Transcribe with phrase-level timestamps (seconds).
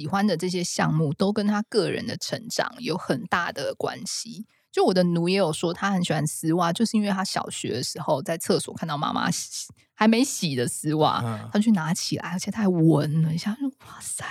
[0.00, 4.46] 喜欢的这些项目都跟他个人的成长有很大的关系。
[4.72, 14.24] 就我的奴也有说，他很喜欢丝袜，就是因为他小学的时候在厕所看到妈妈洗还没洗的丝袜，嗯、他去拿起来，而且他还闻了一下，说：“哇塞，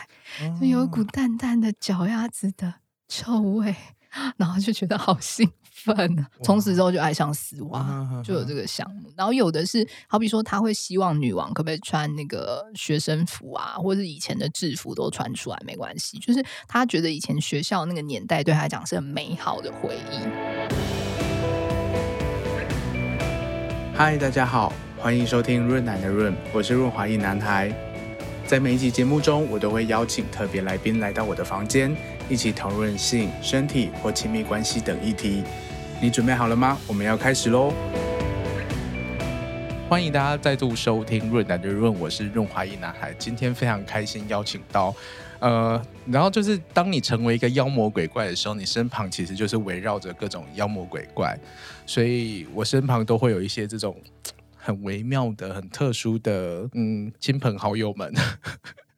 [0.60, 2.75] 就有一股淡淡的脚丫子的
[3.07, 3.75] 臭味。”
[4.38, 9.12] 然后就觉得好兴奋，从此之后就爱上丝袜，就有这个项目。
[9.16, 20.19] 然后有的是，好比说他会希望女王可不可以穿那个学生服啊，或者是以前的制服都穿出来没关系，就是他觉得以前学校那个年代对他来讲是很美好的回忆。
[23.94, 27.74] 嗨，大家好，欢迎收听润男的润，我是润滑一男孩。
[28.47, 31.96] 在每一集节目中，我都会邀请特别来宾来到我的房间。
[32.30, 35.44] 一起讨论性、身体或亲密关系等议题，
[36.00, 36.78] 你准备好了吗？
[36.86, 37.73] 我们要开始喽！
[39.89, 43.11] 欢迎大家再度收听润男的润，我是润滑一男孩。
[43.17, 44.95] 今天非常开心邀请到，
[45.39, 51.35] 呃，然后就是当你成为一个妖魔鬼怪的时候，你身旁其实就是围绕着各种妖魔鬼怪，
[51.88, 54.00] 所以我身旁都会有一些这种
[54.55, 58.13] 很微妙的、很特殊的，嗯，亲朋好友们。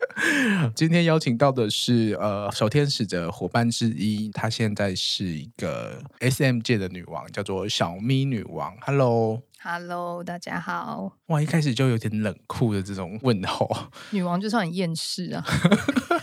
[0.76, 8.76] 今天邀请到的是呃，小天使的伙伴之一，她现在是一个 SM 界的女王，叫做小咪女王。
[8.82, 11.18] Hello，Hello，大家好。
[11.28, 13.70] 哇，一开始就有点冷酷的这种问候。
[14.12, 15.44] 女王就是很厌世啊。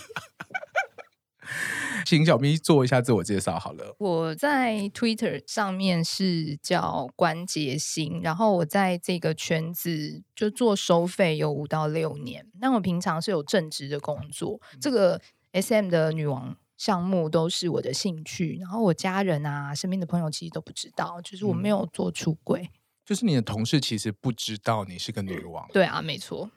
[2.09, 3.95] 请小咪做一下自我介绍好了。
[3.99, 12.47] 我在 Twitter 上面是叫关杰星，然后我在这个圈子就做收费有五到六年。
[12.61, 15.21] 那我平常是有正职的工作，这个
[15.53, 18.57] SM 的女王项目都是我的兴趣。
[18.59, 22.63] 然后我家人啊，身边的朋友其实都不知道，就是我没有做出轨。
[22.63, 22.71] 嗯，
[23.05, 25.69] 就是你的同事其实不知道你是个女王。
[25.75, 26.51] 对啊，没错。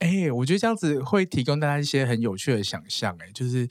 [0.00, 3.16] 哎、欸，我觉得这样子会提供大家一些很有趣的想象。
[3.20, 3.68] 哎，就是。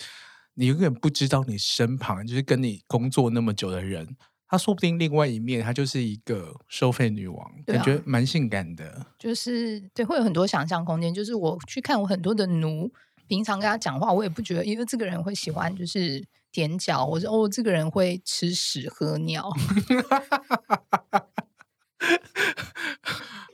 [0.62, 4.16] 你永远不知道你身旁就是跟你工作那么久的人，
[4.48, 9.04] 他说不定另外一面他就是一个收费女王，啊、感觉蛮性感的。
[9.17, 11.11] 就是对，会有很多想象空间。
[11.11, 12.92] 就是我去看我很多的奴，
[13.27, 19.50] 平常跟他讲话，我也不觉得，因为这个人会喜欢就是舔脚，我说哦，这个人会吃屎喝尿。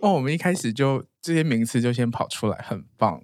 [0.02, 3.19] 哦，我们一开始就这些名词就先跑出来，很棒。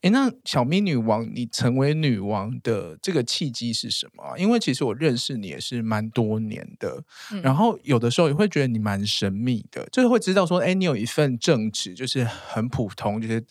[0.00, 4.36] 诶，那小咪女王，你成为女王的这个契机是什么？
[4.38, 13.44] 因为其实我认识你也是蛮多年的，嗯、然后有的时候也会觉得你蛮神秘的，就是会知道说，哎，你有一份正职，就是很普通，就是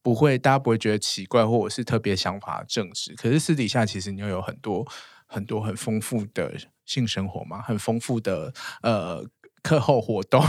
[0.00, 3.14] 不会大家不会觉得奇怪，或者是特别想法的正职。
[3.16, 4.86] 可是私底下其实你又有很多
[5.26, 6.54] 很多很丰富的
[6.86, 8.52] 性生活嘛，很丰富的
[8.82, 9.24] 呃
[9.62, 10.44] 课后活动。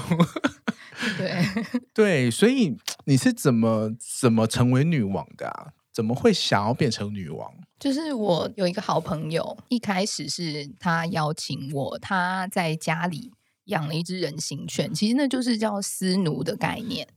[1.17, 1.45] 对
[1.93, 5.73] 对，所以你是怎么怎么成为女王的啊？
[5.91, 7.53] 怎么会想要变成女王？
[7.79, 13.31] 就是我有一个好朋友，一开始是他邀请我，他在家里
[13.65, 17.07] 养了一只人形犬，其实那就是叫私奴的概念。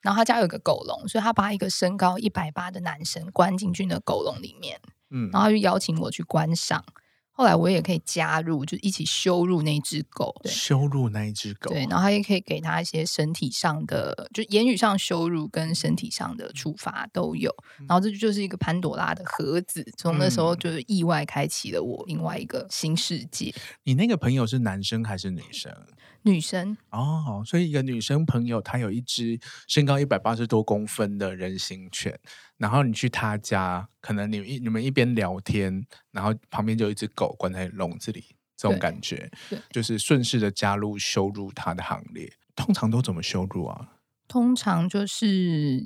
[0.00, 4.80] 然后他家有一个狗笼，所以他把一个身高一百八的男生关进去那狗笼里面，
[5.10, 6.84] 嗯，然后他就邀请我去观赏。
[7.40, 17.50] 后来我也可以加入，就一起羞辱那只狗，对，羞辱那一只狗，对，然后他也可以给他一些身体上的，就言语上羞辱跟身体上的处罚都有。
[17.88, 23.54] 然后这就是一个潘朵拉的盒子，从那时候就是意外开启了我另外一个新世界。
[23.84, 25.74] 你那个朋友是男生还是女生？
[26.22, 32.18] 女生哦，所以一个女生朋友，她有一只身高一百八十多公分的人形犬，
[32.58, 38.24] 然后你去她家，可能你一你们一边聊天，然后旁边就有一只狗关在笼子里，
[38.56, 39.30] 这种感觉，
[39.70, 42.30] 就是顺势的加入羞辱她的行列。
[42.54, 43.88] 通常都怎么羞辱啊？
[44.30, 45.26] 通常就是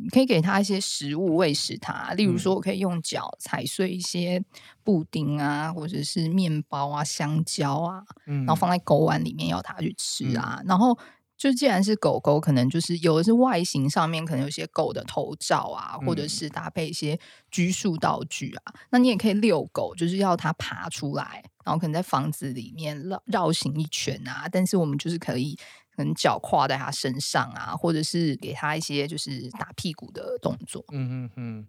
[0.02, 4.44] 你可以给它一些食物喂食它，例如说我可以用脚踩碎一些
[4.82, 10.58] 布丁啊，或者是面包啊、香蕉啊，嗯、然后放在狗碗里面要它去吃啊。
[10.60, 10.98] 嗯、然后
[11.38, 17.18] 就既然是狗狗，可能就是有的是外形上面可能有些狗的头罩啊，或者是搭配一些
[17.50, 18.74] 拘束道具啊。
[18.74, 24.46] 嗯、那你也可以遛狗，就是要它爬出来，然后可能在房子里面绕绕行一圈啊。
[24.52, 25.56] 但是我们就是可以。
[25.96, 30.84] 可能脚跨在他身上啊，或者是给他一些就是打屁股的动作。
[30.92, 31.68] 嗯嗯嗯。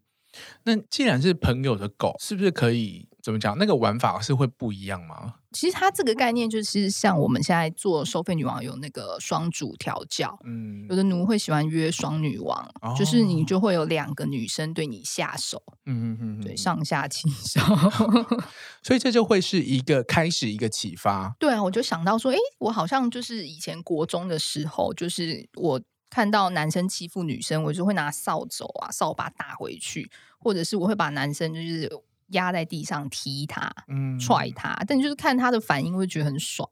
[0.63, 3.57] 那既然是朋友的狗，是不是可以怎么讲？
[3.57, 5.33] 那个玩法是会不一样吗？
[5.51, 17.59] 其实它这个概念就是像我们现在做收费女王有那个双主调教，嗯，有的奴会喜欢约双女王，哦、就是你就会有两个女生对你下手，嗯嗯嗯，对，上下其手，
[18.83, 21.35] 所以这就会是一个开始，一个启发。
[21.39, 25.81] 对啊，我就想到说，哎，我好像就是以前国中的时候，就是我
[26.11, 31.89] 看到男生欺负女生，我就会拿扫帚啊、扫把打回去，或者是我会把男生就是
[32.29, 36.67] 压在地上踢他、嗯、踹他，但就是看他的反应，会觉得很爽。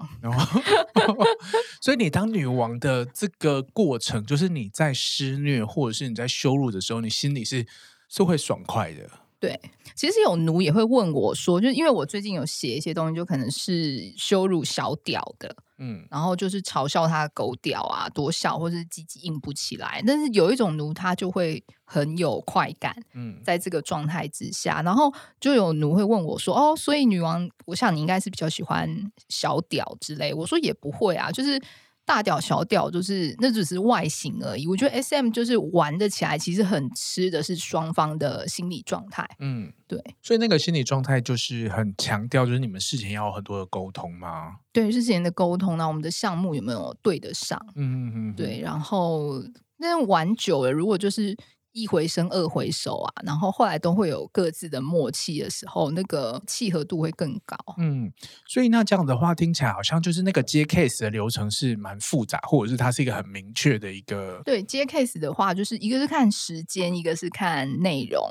[1.81, 7.65] 所以你当女王的这个过程，就是你在施虐或者是你在羞辱的时候，你心里是
[8.09, 9.09] 是会爽快的。
[9.43, 9.59] 对，
[9.93, 20.01] 其实有奴也会问我说，就是因为我最近有写一些东西，就可能是羞辱小屌的，嗯，然后就是嘲笑他狗屌啊多小，或是鸡鸡硬不起来。
[20.07, 28.89] 但是有一种奴，他就会很有快感，嗯，在这个状态之下，然后就有奴会问我说，哦，所以女王，我想你应该是比较喜欢
[29.27, 30.33] 小屌之类。
[30.33, 31.61] 我说也不会啊，就是。
[32.05, 34.67] 大屌小屌就是那只是外形而已。
[34.67, 39.27] 我觉得 SM 就是玩的起来，其实很吃的是双方的心理状态。
[39.39, 40.01] 嗯，对。
[40.21, 44.55] 所以那个心理状态就是很强调，就是你们事前要有很多的沟通吗？
[44.71, 47.59] 对，事前的沟通，呢我们的项目有没有对得上？
[47.75, 48.35] 嗯嗯嗯。
[48.35, 49.41] 对，然后
[49.77, 51.35] 那玩久了，如果就是。
[51.73, 57.57] 一回生二回熟啊，然后后来都会有各自的默契的时候，那个契合度会更高。
[57.77, 58.11] 嗯，
[58.47, 64.41] 所以那这样的话听起来好像就是那个接 case 的流程是蛮复杂，或者是它是一个很明确的一个。
[64.45, 68.21] 对，接 case 的话，就是一个是看时间，一个是看内容。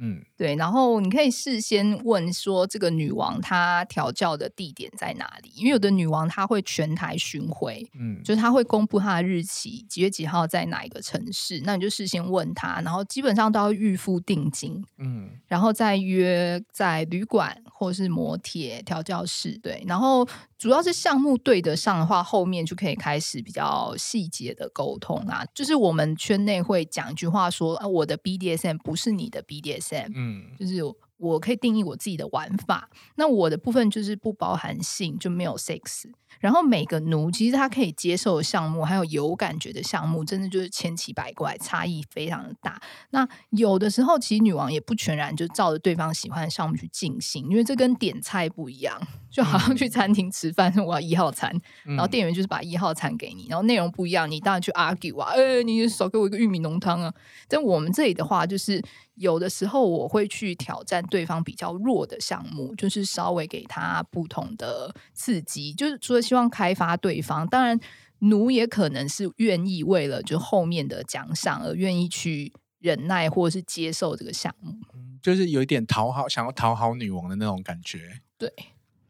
[0.00, 5.52] 嗯，对，然后你可以事先问说，这个女王她调教的地点在哪里？
[5.54, 20.26] 因为有的女王她会全台巡回，嗯，就是她会公布她的日期，几月几号在哪一个城市，那你就事先问她，然后基本上都要预付定金，嗯，然后再约在旅馆或是摩铁调教室，对，然后。
[20.60, 25.42] 主要是项目对得上的话，后面就可以开始比较细节的沟通啊。
[25.54, 30.74] 就是我们圈内会讲一句话说：“啊，我的 BDSM 不是你的 BDSM。”嗯，就是
[31.20, 32.88] 我可以定义我自己的玩法。
[33.16, 36.10] 那我的部分就是不包含性，就没有 sex。
[36.38, 42.80] 然后每个奴其实他可以接受的项目，还有有感觉的项目，真的就是千奇百怪，差异非常的大。
[43.10, 48.98] 那有的时候，其实女王也不全然就照着对方喜欢的项目去进行，因为这跟点菜不一样，
[49.30, 51.52] 就好像去餐厅吃饭，嗯、我要一号餐，
[51.84, 57.12] 然后店员就是把一号餐给你，然后内容不一样，你当然去 argue 啊，哎，你少给我一个玉米浓汤啊。
[57.48, 58.80] 在我们这里的话，就是。
[59.20, 67.78] 有的时候我会去挑战对方比较弱的项目，就是稍微给他不同的刺激，就是除了希望开发对方，当然
[68.20, 74.74] 奴也可能是愿意为了就后面的奖赏而愿意去忍耐或者是接受这个项目，
[75.22, 78.22] 就是有一点讨好，想要讨好女王的那种感觉。
[78.38, 78.50] 对，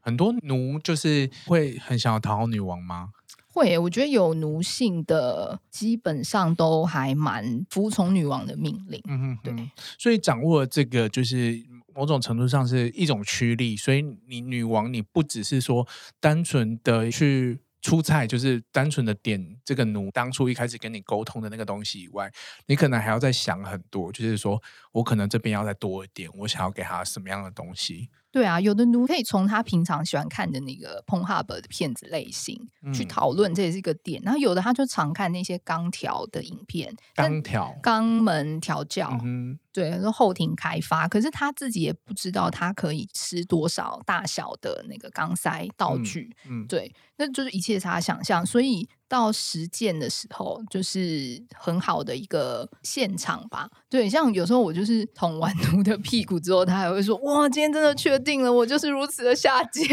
[0.00, 3.10] 很多奴就是会很想要讨好女王吗？
[3.52, 9.00] 会，我觉得有奴性的基本上都还蛮服从女王的命令。
[9.08, 11.60] 嗯哼，哼，对，所以掌握这个就是
[11.94, 13.76] 某种程度上是一种驱力。
[13.76, 15.86] 所以你女王，你不只是说
[16.20, 22.30] 单纯的去出菜，就是单纯的点这个奴当初一开始跟你沟通的那个东西以外，
[22.66, 24.62] 你可能还要再想很多，就是说
[24.92, 28.08] 我可能这边要再多一点，我想要给他什么样的东西。
[28.32, 34.22] 对啊，有的奴可以从他平常喜欢看的那个 Pornhub 的片子类型去讨论，这也是一个点。
[34.22, 41.06] 嗯、然后有的他就常看那些钢条的影片，钢条、肛门调教，嗯、对，说后庭开发。
[41.06, 48.88] 可是他自己也不知道他可以吃多少大小的那个肛塞道具，嗯，嗯对，那就是一切是他想象，所以。
[49.10, 53.68] 到实践的时候，就是很好的一个现场吧。
[53.88, 59.84] 对，像有时候我就是捅完奴的屁股之后，他还会说：“哇，今天真的确定了，我就是如此的下贱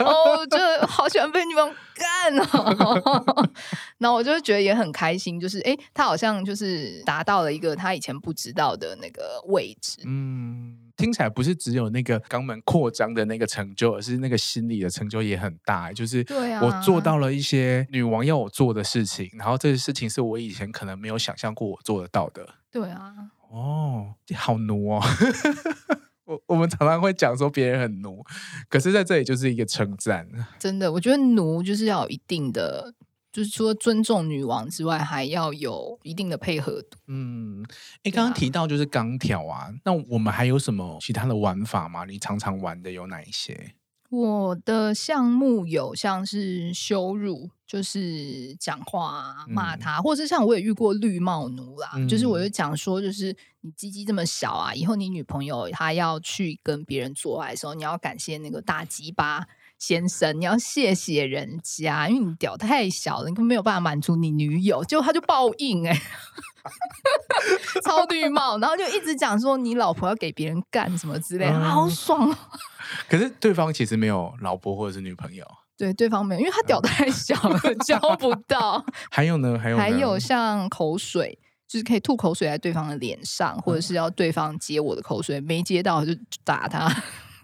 [0.00, 3.44] 哦，就好喜欢被你们干哦。
[4.00, 10.02] ”然后我就觉得也很开心，就是哎，他好像就是达到了一个他以前不知道的那个位置。
[10.04, 10.78] 嗯。
[10.96, 15.92] 听起来不是只有那个肛门扩张的那个成就，而是那个心理的成就也很大。
[15.92, 16.24] 就是
[16.62, 22.48] 我做到了一些女王要我做的事情，然后这些事情是我以前可能没有想象过我做得到的。
[22.72, 23.12] 对啊，
[23.50, 25.02] 哦，好奴哦！
[26.24, 28.24] 我我们常常会讲说别人很奴，
[28.70, 30.26] 可是在这里就是一个称赞。
[30.58, 32.94] 真的，我觉得奴就是要有一定的。
[33.36, 36.96] 就是除了尊重女王之外，还要有一定的配合度。
[37.06, 37.62] 嗯，
[38.02, 42.06] 哎，刚刚提到就是钢条啊，那我们还有什么其他的玩法吗？
[42.06, 43.74] 你常常玩的有哪一些？
[44.08, 59.46] 我的项目有像是羞辱，就是讲话骂他，嗯、或者是像我也遇过绿帽奴啦，嗯、就是我就讲说，就是你鸡鸡这么小啊，以后你女朋友她要去跟别人做爱的时候，你要感谢那个大鸡巴。
[59.78, 66.00] 先生，你要谢谢人家，因为你屌太小了，你根本没有办法满足你女友，结果他就报应哎、欸，
[67.84, 72.36] 超绿帽，然后就一直讲说你老婆要给别人干什么之类的，嗯、好爽哦。
[73.08, 75.44] 可是对方其实没有老婆或者是女朋友，
[75.76, 78.84] 对，对方没有，因为他屌太小了，交不到。
[79.10, 79.58] 还有呢？
[79.58, 86.12] 还有还有像口水，就是可以吐口水在对方的脸上，或者是要对方接我的口水，没接到就
[86.44, 86.88] 打他。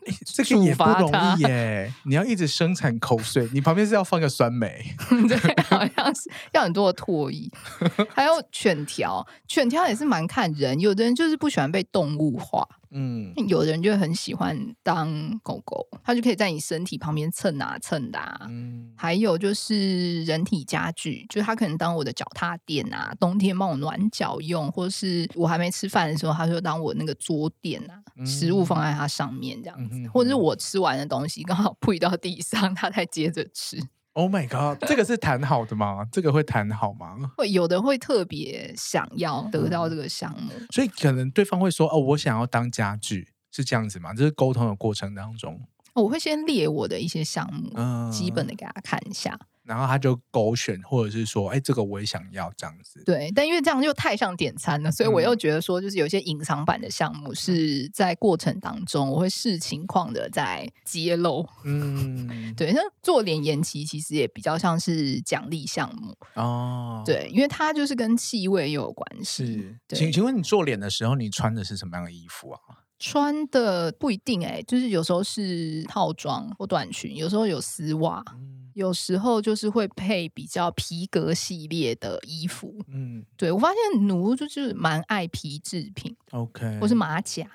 [0.27, 1.93] 这个也不容易耶！
[2.05, 4.95] 你要一直生产口水，你旁边是要放个酸梅，
[5.29, 7.51] 对，好像是要很多的唾液。
[8.13, 12.69] 还有犬条，犬条也是蛮看人，有的人就是不喜欢被动物化。
[12.95, 18.47] 嗯，有的人就很喜欢当狗狗，它就可以在你身体旁边蹭啊蹭的啊。
[18.49, 33.83] 嗯，还有就是人体家具，就是它可能当我的脚踏垫啊，冬天帮我暖脚用，或是我还没吃饭的时候，它就当我那个桌垫啊，嗯、食物放在它上面这样子，嗯、或者是我吃完的东西刚好 铺到地上，它再接着吃。
[34.15, 34.79] Oh my god！
[34.87, 36.07] 这个是谈好的吗？
[36.13, 37.33] 这个会谈好吗？
[37.37, 45.61] 会有的会特别想要得到这个项目，嗯，所以可能对方会说：“哦，我想要当家具，是这样子吗？”这是沟通的过程当中，
[45.95, 49.39] 我会先列我的一些项目，嗯，基本的给他看一下。
[49.65, 53.03] 然后他就勾选，或者是说，哎，这个我也想要这样子。
[53.05, 61.47] 对，但因为这样就太像点餐了，所以我又觉得说，就是有些隐藏版的项目是在过程当中，我会视情况的在揭露。
[61.65, 67.03] 嗯，对，那做脸延期其实也比较像是奖励项目哦。
[67.07, 69.47] 对，因为它就是跟气味又有关系。
[69.47, 72.59] 是，对请请问你做脸的时候，你穿的是什么样的衣服啊？
[73.03, 78.23] 穿的不一定哎、欸，就是有时候是套装或短裙，有时候有丝袜。
[78.35, 87.47] 嗯有时候就是会配比较皮革系列的衣服，嗯，对，我发现奴就是蛮爱皮制品，OK，或是马甲。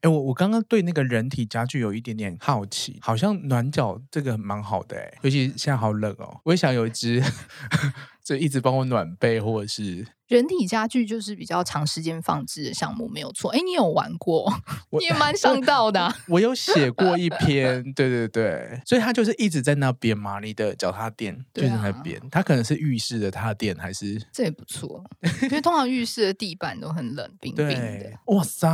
[0.00, 7.22] 哎、欸，我我刚刚对那个人体家具有一点点好奇，好像暖脚这个蛮好的哎、欸，尤其现在好冷哦，我也想有一只，
[8.24, 10.04] 就一直帮我暖被或者是。
[10.28, 13.50] 人体家具就是比较长时间放置的项目，没有错。
[13.50, 14.44] 哎，你有玩过？
[14.90, 16.34] 我你也蛮上道的、啊我。
[16.34, 20.38] 我有写过一 篇，对对对，所以它就是一直在那边嘛。
[20.38, 25.02] 你的脚踏垫就在那边，它、啊、可能是浴室的踏垫，还是这也不错。
[25.42, 28.12] 因为通常浴室的地板都很冷冰冰的。
[28.26, 28.68] 哇塞！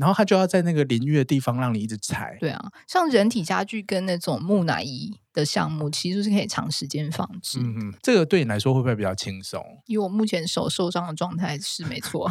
[0.00, 2.36] 然后它就要在那个淋浴的地方让你一直踩。
[2.40, 5.20] 对啊，像人体家具跟那种木乃伊。
[5.34, 7.58] 的项目其实是可以长时间放置。
[7.60, 9.60] 嗯嗯，这个对你来说会不会比较轻松？
[9.86, 12.30] 以我目前手受伤的状态是没错，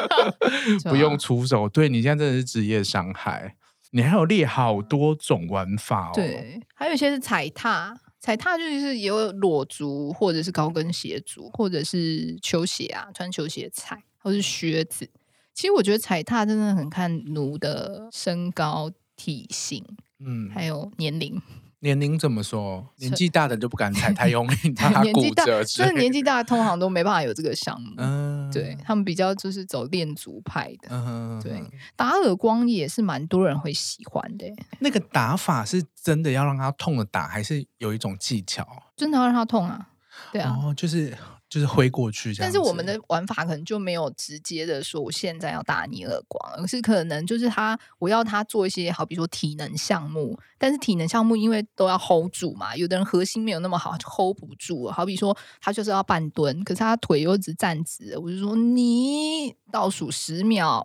[0.88, 1.68] 不用出手。
[1.68, 3.56] 对，你现在真的是职业伤害。
[3.90, 6.12] 你还有列好多种玩法哦。
[6.14, 15.08] 对，还有一些是踩踏，踩踏就是也有裸足或者是高跟鞋足，或者是球鞋啊，穿球鞋踩，或是靴子。
[15.52, 19.84] 其实我觉得踩踏真的很看奴的身高、体型，
[20.18, 21.40] 嗯，还有年龄。
[21.84, 22.82] 年龄怎么说？
[22.96, 25.62] 年纪大的就不敢踩太用力， 怕骨折。
[25.62, 27.92] 就是年纪大，通常都没办法有这个项目。
[27.98, 30.88] 嗯，对他们比较就是走练足派的。
[30.90, 31.62] 嗯，对，
[31.94, 34.46] 打耳光也是蛮多人会喜欢的。
[34.78, 38.66] 那个打法是真的要让他痛的打，还是有一种技巧？
[38.96, 39.88] 真的要让他痛啊？
[40.32, 41.14] 对啊，哦，就是。
[41.54, 54.88] 就是挥过去这样，但是我们的玩法可能就没有直接的说我现在要打你耳光，而是可能就是他我要他做一些好比说体能项目，但是体能项目因为都要 hold 住嘛，有的人核心没有那么好，就 hold 不住。
[54.88, 60.84] 好比说他就是要半蹲，可是他腿又一直站直，我就说你倒数十秒，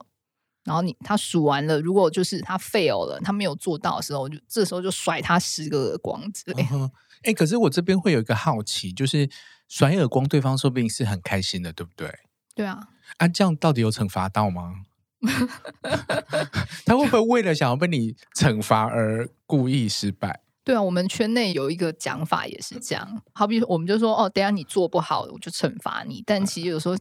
[0.66, 6.62] 然后你他数完了，如果就是他 fail 了，他没有做到的时候，我就这时候就甩他十个耳光之类。
[6.62, 9.28] 哎、欸，可是我这边会有一个好奇，就是。
[9.70, 12.14] 甩耳光，对方说不定是很开心的，对不对？
[12.54, 12.90] 对啊。
[13.18, 14.74] 啊，这样到底有惩罚到吗？
[16.86, 20.42] 他会不会为了想要被你惩罚而故意失败？
[20.64, 23.22] 对啊，我们圈内有一个讲法也是这样。
[23.34, 26.22] 好比我们就说，哦，等下你做不好，我就惩罚你。
[26.26, 26.96] 但其实有时候。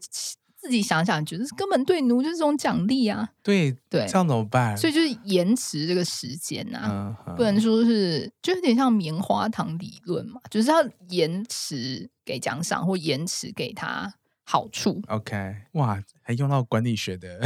[0.60, 3.30] 自己想想，觉得根本对奴就是这种奖励啊。
[3.44, 4.76] 对对，这样怎么办？
[4.76, 10.76] 所以就是延迟这个时间呐、啊，嗯、不能说是就有点像棉花糖理论嘛，就是要
[11.10, 14.12] 延迟给奖赏或延迟给他
[14.42, 15.00] 好处。
[15.06, 17.40] OK，哇，还用到管理学的。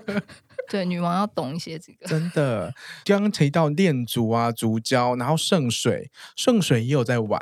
[0.70, 2.06] 对，女王要懂一些这个。
[2.06, 7.40] 真的，刚刚提到恋足啊、足胶，然后圣水，圣水也有在玩。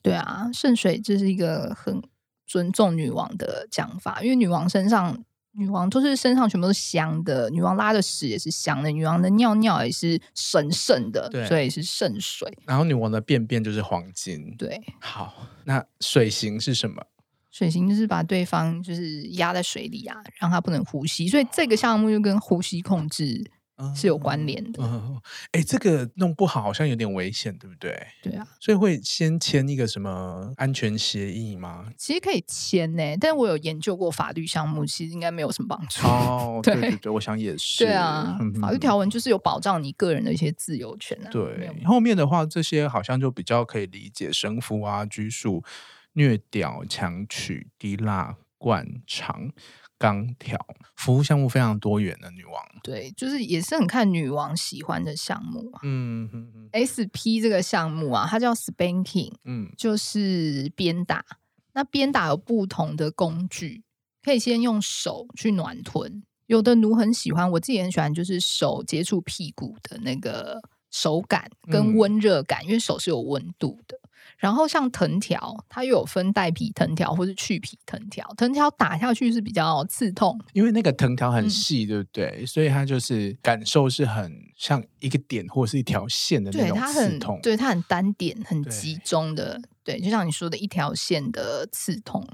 [0.00, 2.00] 对啊，圣水这是一个很。
[2.46, 12.56] 尊重女王的讲法，因为女王身上，女王都是身上全部都是香的，女王拉的屎也是香的，女王的尿尿也是神圣的，所以是圣水。
[12.66, 14.54] 然后女王的便便就是黄金。
[14.56, 15.34] 对，好，
[15.64, 17.02] 那水刑是什么？
[17.50, 23.48] 水刑就是把对方就是压在水里啊，让他不能呼吸，所以这个项目就跟呼吸控制
[23.94, 24.82] 是有关联的。
[24.82, 25.20] 嗯，哎、嗯嗯
[25.52, 28.06] 欸，这个弄不好好像有点危险，对不对？
[28.22, 31.86] 对啊，所以会先签一个什么安全协议吗？
[31.96, 36.02] 其实可以签呢，但我有研究过法律项目，其实应该没有什么帮助。
[36.06, 37.84] 哦，对对对，我想也是。
[37.84, 41.30] 对啊，嗯、法律条文就是有保障你个人的一些自由权啊。
[41.30, 45.64] 对，后面的话这些好像就比较可以理解，绳缚啊、拘束、
[46.12, 49.50] 虐屌、强取、低蜡、灌肠。
[49.98, 50.58] 钢条
[50.96, 55.80] 服务项目非常多元的女王，对，就是也是很看女王喜欢的项目啊。
[55.82, 56.28] 嗯
[56.72, 61.24] ，SP 这个项目啊，它叫 Spanking，嗯，就是鞭打。
[61.72, 63.82] 那鞭打有不同的工具，
[64.22, 70.60] 可以先用手去暖臀，有的奴很喜欢，我自己很喜欢，就是手接触屁股的那个
[70.90, 73.98] 手感跟温热感，嗯，因为手是有温度的。
[74.38, 78.28] 然后像藤条，它又有分带皮藤条或是去皮藤条。
[78.36, 82.46] 藤条打下去是比较刺痛，因为那个藤条很细，嗯、对不对？
[82.46, 87.38] 所以它就是感受是很像一个点或者是一条线的那种刺痛。
[87.42, 89.60] 对，它很，对，它很单点、很集中的。
[89.82, 92.26] 对，对，就像你说的一条线的刺痛。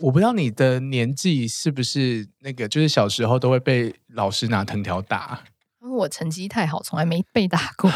[0.00, 5.44] 我不知道你的年纪是不是那个，就是小时候都会被老师拿藤条打。
[5.80, 7.90] 因为我成绩太好，从来没被打过。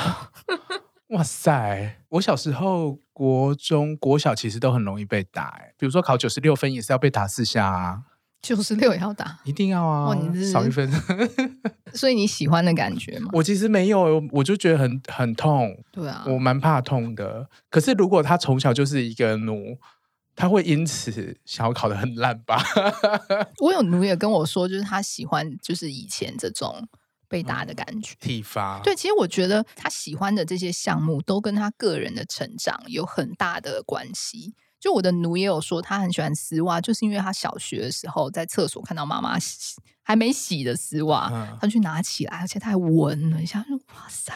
[1.14, 1.97] 哇塞！
[2.09, 8.02] 我小时候国中、国小其实都很容易被打，哎，比如说考九十六分也是要被打四下啊。
[8.42, 10.14] 九十六也要打，一定要啊！
[10.52, 10.90] 少一分，
[11.94, 13.30] 所以你喜欢的感觉吗？
[13.33, 15.83] 我其实没有，我就觉得很很痛。
[15.90, 17.49] 对啊，我蛮怕痛的。
[17.71, 19.78] 可是如果他从小就是一个奴，
[20.37, 22.62] 他会因此想要考得很烂吧？
[23.62, 26.87] 我有奴也跟我说，就是他喜欢，就是以前这种。
[27.28, 28.80] 被打的感觉，体罚。
[28.82, 34.54] 对，其实我觉得他喜欢的这些项目都跟他个人的成长有很大的关系。
[34.80, 44.32] 就我的奴也有说，他很喜欢丝袜，就是因为他小学的时候在厕所看到妈妈洗 还没洗的丝袜，嗯、他去拿起来，而且他还闻了一下，说：“哇塞，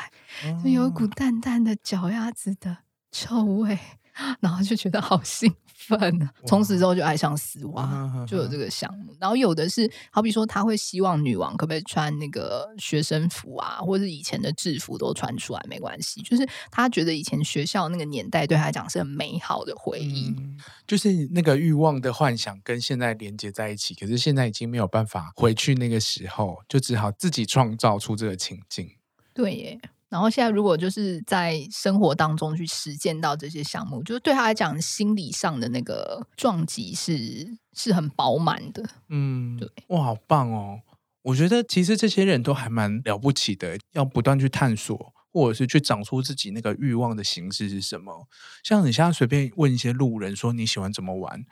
[0.64, 2.78] 就有一股淡淡的脚丫子的
[3.12, 3.78] 臭味。
[4.40, 9.14] ”然后就觉得好兴奋，从此之后就爱上丝袜，就有这个项目。
[9.20, 23.94] 然后有的是，好比说他会希望女王可不可以穿那个学生服啊，或者是以前的制服都穿出来没关系，就是他觉得以前学校那个年代对他来讲是很美好的回忆，嗯，就是那个欲望的幻想跟现在连接在一起。
[23.94, 28.90] 可是现在已经没有办法回去那个时候，就只好自己创造出这个情境。
[29.32, 29.80] 对耶。
[30.08, 38.82] 然后现在，如果就是在生活当中去实践到这些项目，就是对他来讲，心理上的那个撞击是是很饱满的。
[39.10, 40.80] 嗯，对，哇，好棒哦！
[41.22, 48.26] 我觉得其实这些人都还蛮了不起的，要不断去探索，或者是去找出自己那个欲望的形式是什么。
[48.64, 51.44] 像你现在随便问一些路人说你喜欢怎么玩，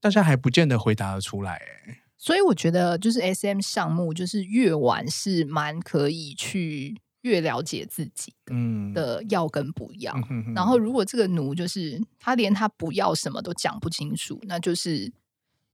[0.00, 1.54] 大家还不见得回答得出来。
[1.54, 7.00] 哎，所以我觉得就是 SM 项目，就是越玩是蛮可以去。
[7.24, 8.32] 越了解自己
[8.94, 15.10] 的要跟不要，嗯、然后如果这个奴就是他连他不要什么都讲不清楚，那就是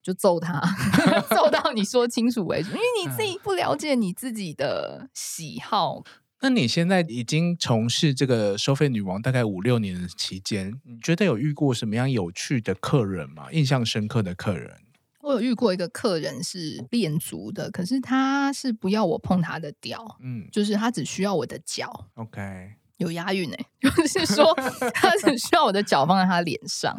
[0.00, 0.60] 就揍他，
[1.34, 2.70] 揍到你说清楚为止。
[2.70, 6.04] 因为你自己不了解你自己的喜好。
[6.40, 13.50] 那你现在已经从事这个收费女王大概五六年的期间，你觉得有遇过什么样有趣的客人吗？
[13.52, 14.76] 印象深刻的客人？
[15.22, 24.54] 我有遇过一个客人是练足的，可是他是不要我碰他的屌，嗯，就是他只需要我的脚，OK，有押韵哎， 就是说
[24.94, 26.98] 他只需要我的脚放在他脸上，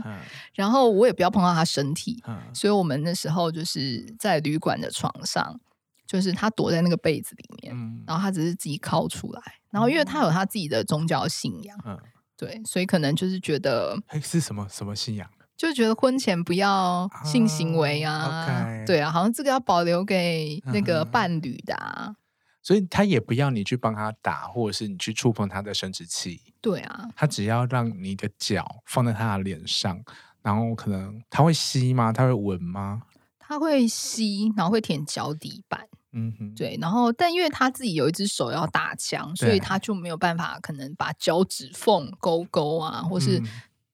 [0.53, 2.21] 然后我也不要碰到他身体，
[2.53, 5.59] 所以我们那时候就是在旅馆的床上，
[6.05, 11.97] 就是他躲在那个被子里面，然后他只是自己靠出来，然后因为他有他自己的宗教信仰，嗯，
[12.37, 15.27] 对，所以可能就是觉得，哎，是什么什么信仰？
[15.69, 22.15] 就觉得婚前不要性行为啊，对啊，好像这个要保留给那个伴侣的啊，嗯，
[22.63, 26.41] 所以他也不要你去帮他打，或者是你去触碰他的生殖器。
[26.61, 30.01] 对啊，他只要让你的脚放在他的脸上，
[30.41, 32.11] 然后可能他会吸吗？
[32.11, 33.03] 他会闻吗？
[33.37, 35.87] 他会吸，然后会舔脚底板。
[36.13, 43.39] 嗯哼，对，然后但因为他自己有一只手要打枪，所以他就没有办法，可能把脚趾缝勾勾啊，或是。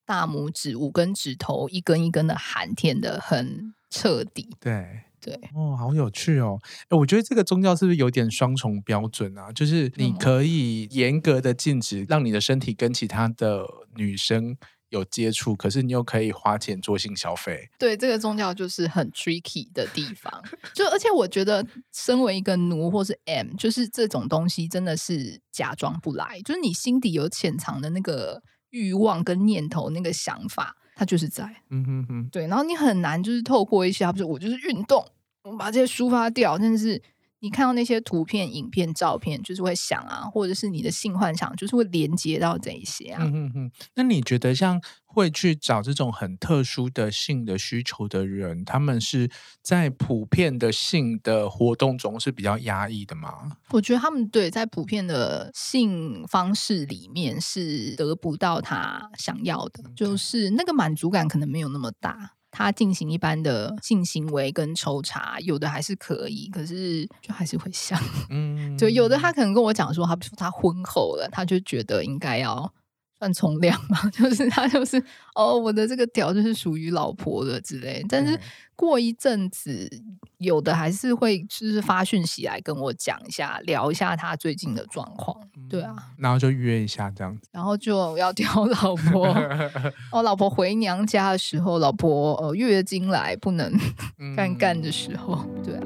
[0.07, 4.47] 大拇指五根指头一根一根的含，舔的很彻底。
[4.59, 6.57] 对对，哦，好有趣哦！
[6.87, 9.51] 哎我觉得这个宗教是不是有点双重标准啊？
[9.51, 13.65] 就是你可以严格的禁止让你的身体跟其他的
[13.95, 14.55] 女生
[14.89, 17.67] 有接触，可是你又可以花钱做性消费。
[17.77, 20.41] 对，这个宗教就是很 tricky 的地方。
[20.73, 28.41] 就而且我觉得，身为一个奴或是 M，就是这种东西真的是假装不来，就是你心底有潜藏的那个。
[28.71, 32.47] 欲望跟念头那个想法，它就是在，嗯哼哼，对。
[32.47, 35.05] 然后你很难就是透过一些，不是我就是运动，
[35.43, 36.57] 我把这些抒发掉。
[36.57, 37.01] 但是
[37.39, 43.23] 你看到那些图片、影片、照片，就是会想啊，或者是你的性幻想，就是会连接到这一些啊。
[43.23, 43.71] 嗯嗯嗯。
[43.95, 49.29] 那你觉得像会去找这种很特殊的性的需求的人，他们是
[49.61, 53.57] 在普遍的性的活动中是比较压抑的吗？
[53.69, 62.31] 我觉得他们对在普遍的性方式里面是得不到他想要的，嗯、就是那个满足感可能没有那么大。
[62.57, 72.73] 他进行一般的性行为跟抽查，有的还是可以，可是就还是会想，嗯， 就有的他可能跟我讲说，他比如说他婚后了，他就觉得应该要。
[73.19, 75.01] 算从良嘛， 就是他就是
[75.35, 78.05] 哦，我的这个屌就是属于老婆的之类。
[78.07, 78.39] 但是
[78.75, 79.89] 过一阵子，
[80.37, 85.35] 有的还是会就是发讯息来跟我讲一下，聊一下他最近的状况。
[85.67, 89.27] 对啊，然后就约一下这样子，然后就要挑老婆。
[90.13, 93.73] 哦，老婆回娘家的时候，老婆呃月经来不能
[94.37, 95.83] 干干的时候，对啊。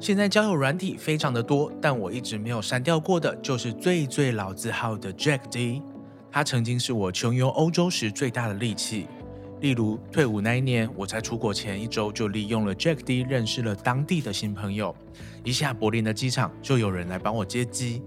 [0.00, 5.82] 现在交友软体非常的多，但我一直没有删掉过的，就是最最老字号的 Jack D。
[6.32, 9.06] 他曾经是我穷游欧洲时最大的利器。
[9.60, 14.96] 例如退伍那一年，我在出国前一周就利用了 Jack D 认识了当地的新朋友。
[15.44, 18.02] 一下柏林的机场就有人来帮我接机，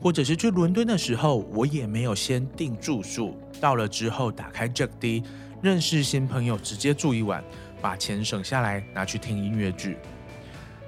[0.00, 5.24] 或者是去伦敦的时候，我也没有先订住宿，到了之后打开 Jack D
[5.60, 7.42] 认识新朋友，直接住一晚，
[7.82, 9.96] 把钱省下来拿去听音乐剧。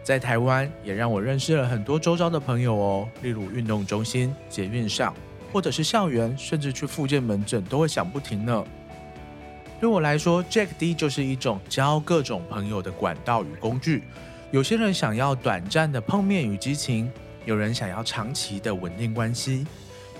[0.06, 5.12] 在台湾也让我认识了很多周遭的朋友哦，例如运动中心、捷运上，
[5.52, 8.64] 或者是校园，甚至去复健门诊都会响不停呢。
[9.80, 14.04] 对我来说，Jack D 就是一种交各种朋友的管道与工具。
[14.52, 17.10] 有些人想要短暂的碰面与激情，
[17.44, 19.66] 有人想要长期的稳定关系，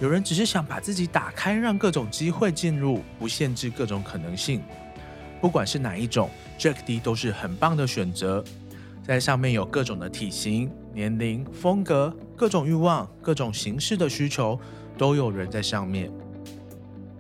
[0.01, 4.61] 有人只是想把自己打开，让各种机会进入，不限制各种可能性。
[5.40, 8.42] 不管是哪一种，Jack D 都是很棒的选择。
[9.07, 14.59] 在上面有各种的体型、年龄、风格、各种欲望、各种形式的需求，
[14.99, 16.11] 都有人在上面。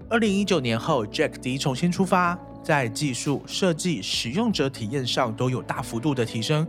[0.08, 6.66] 二零一九年后，Jack D 重新出发，在技术、设计、使用者体验上都有大幅度的提升。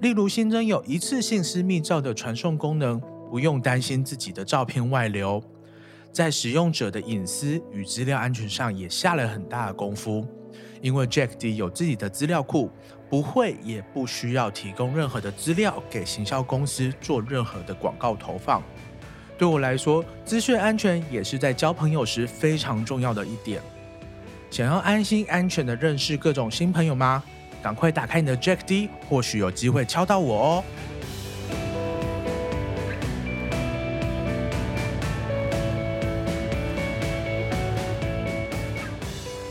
[0.00, 5.42] 例如新增有一次性私密照的传送功能，不用担心自己的照片外流。
[6.12, 10.24] 在使用者的隐私与资料安全上也下了很大的功夫，
[10.80, 12.70] 因为 Jack D 有自己的资料库。
[13.12, 18.62] 不会，也不需要提供任何的资料给行销公司做任何的广告投放。
[19.36, 23.60] 对我来说，资讯安全也是在交朋友时非常重要的一点。
[24.50, 27.22] 想要安心安全的认识各种新朋友吗？
[27.62, 30.64] 赶快打开你的 Jack D，或许有机会敲到我哦。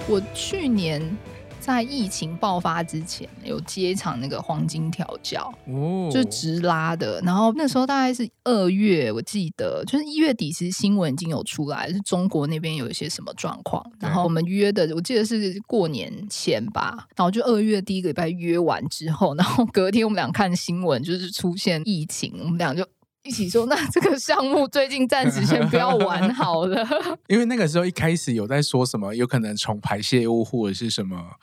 [0.08, 1.15] 我去年。
[1.62, 7.21] 在疫情爆发之前，有接一场那个黄金调教，哦，就直拉的。
[7.21, 13.86] 然后那时候大概是二月，我记得就是一月底，其实新闻已经有出来，是中国那边有一些什么状况。
[14.00, 17.08] 然后我们约的，我记得是过年前吧。
[17.15, 22.84] 然后就二月第一个礼拜约完之后，然后隔天我们俩看新闻，就是出现疫情，我们俩就
[23.23, 26.86] 一起说：“那这个项目最近暂时先不要玩 好了。
[27.27, 31.36] ”因为那个时候一开始有在说什么，有可能从排泄物或者是什么。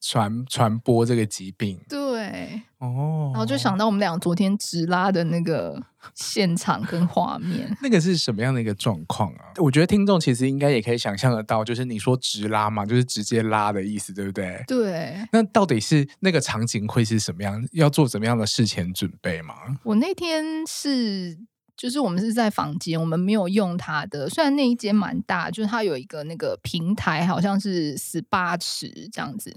[0.00, 5.82] 传传播这个疾病，对哦，然后就想到我们俩昨天直拉的那个
[6.14, 9.52] 现场跟画面，那个是什么样的一个状况啊？
[9.58, 14.62] 我觉得听众其实应该也可以想象得到，就是你说直拉嘛，就是直接拉的意思，对不对？
[14.66, 15.16] 对。
[15.32, 17.66] 那到底是那个场景会是什么样？
[17.72, 19.54] 要做怎么样的事前准备吗？
[19.82, 21.38] 我那天是。
[21.76, 24.30] 就是我们是在房间，我们没有用它的。
[24.30, 29.54] 虽然那一间蛮大，就是它有一个那个平台，好像是十八尺这样子。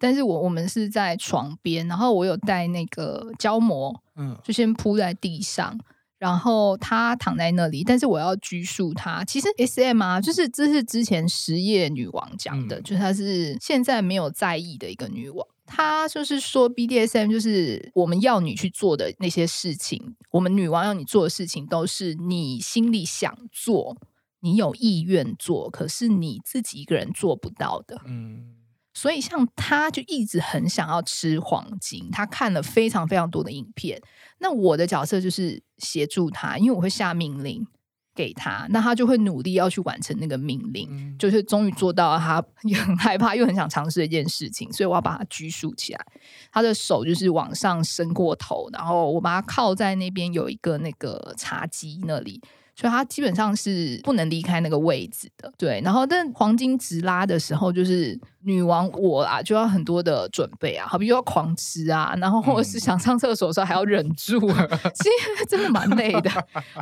[0.00, 5.78] 但是我我们是在床边，然后我有带那个胶膜，嗯，就先铺在地上，
[6.18, 9.22] 然后他躺在那里，但是我要拘束他。
[9.24, 15.46] 其实 SM 啊，就是这是之前实业女王讲的，嗯，就是她是现在没有在意的一个女王。
[15.72, 23.96] 她就是说，BDSM 就是我们要你去做的那些事情，我们女王要你做的事情，都是你心里想做，
[24.40, 28.00] 你有意愿做，可是你自己一个人做不到的。
[28.06, 28.56] 嗯，
[28.94, 34.00] 所以像他就一直很想要吃黄金，他看了非常非常多的影片。
[34.38, 37.66] 那我的角色就是协助他，因为我会下命令。
[38.12, 46.06] 给他，那他就会努力要去完成那个命令，嗯、就是终于做到他也很害怕又很想尝试一件事情，所以我要把他拘束起来。
[46.52, 52.42] 他的手就是往上伸过头，然后我把他靠在那边有一个那个茶几那里，
[52.74, 55.52] 所以他基本上是不能离开那个位置的。
[55.56, 64.38] 对，然后但黄金直拉的时候，就是女王我啊就要很多的准备啊，好比又要狂吃啊，然后或者是想上厕所的时候还要忍住，
[64.94, 66.30] 其实真的蛮累的，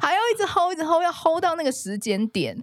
[0.00, 2.56] 还要一直 hold 一直 hold，要 hold 到那个时间点。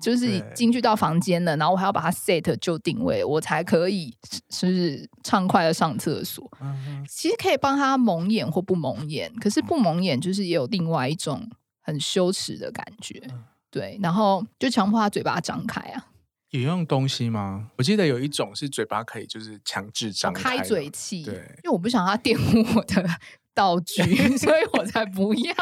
[0.00, 4.12] 就是进去到房间了，然后我还要把它 set 就定位，我才可以
[4.50, 6.50] 是畅快的上厕所。
[6.60, 11.48] 嗯、其实可以帮他蒙眼或不蒙眼，可是不蒙眼就是也有另外一种
[11.82, 13.22] 很羞耻的感觉。
[13.30, 16.06] 嗯、对，然后就强迫他嘴巴张开啊。
[16.50, 17.70] 有用东西吗？
[17.76, 21.22] 我记得有一种是嘴巴可以就是强制张开，开嘴器。
[21.22, 23.08] 对，因为我不想他玷污我的。
[23.54, 24.02] 道具，
[24.38, 25.54] 所以我才不要，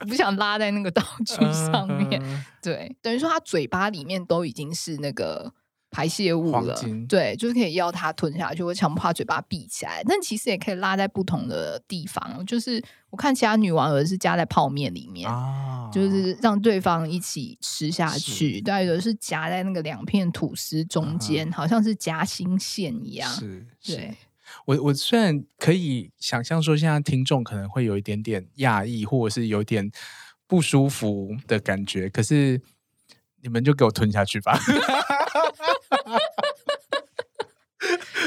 [0.00, 2.18] 我 不想拉在那个道具上面。
[2.18, 5.52] Uh, uh, 对，等于说他嘴巴里面都已经是那个
[5.90, 6.74] 排泄物了。
[6.74, 10.02] 金对，就是可以要它吞下去，或强迫他嘴巴闭起来。
[10.06, 12.44] 但其实也可以拉在不同的地方。
[12.46, 18.56] 就是我看其他女网友是夹在泡面里面，uh, 就是让对方一起吃下去。
[18.56, 23.30] 是对，有的是夹在那个两片吐司中间，uh, 好像是夹心线一样。
[23.30, 24.14] 是，是对。
[24.64, 29.90] 我我虽然可以想象说，现在听众可能会有一点点讶异，或者是有点
[30.46, 32.58] 不舒服的感觉，可是
[33.42, 34.58] 你们就给我吞下去吧。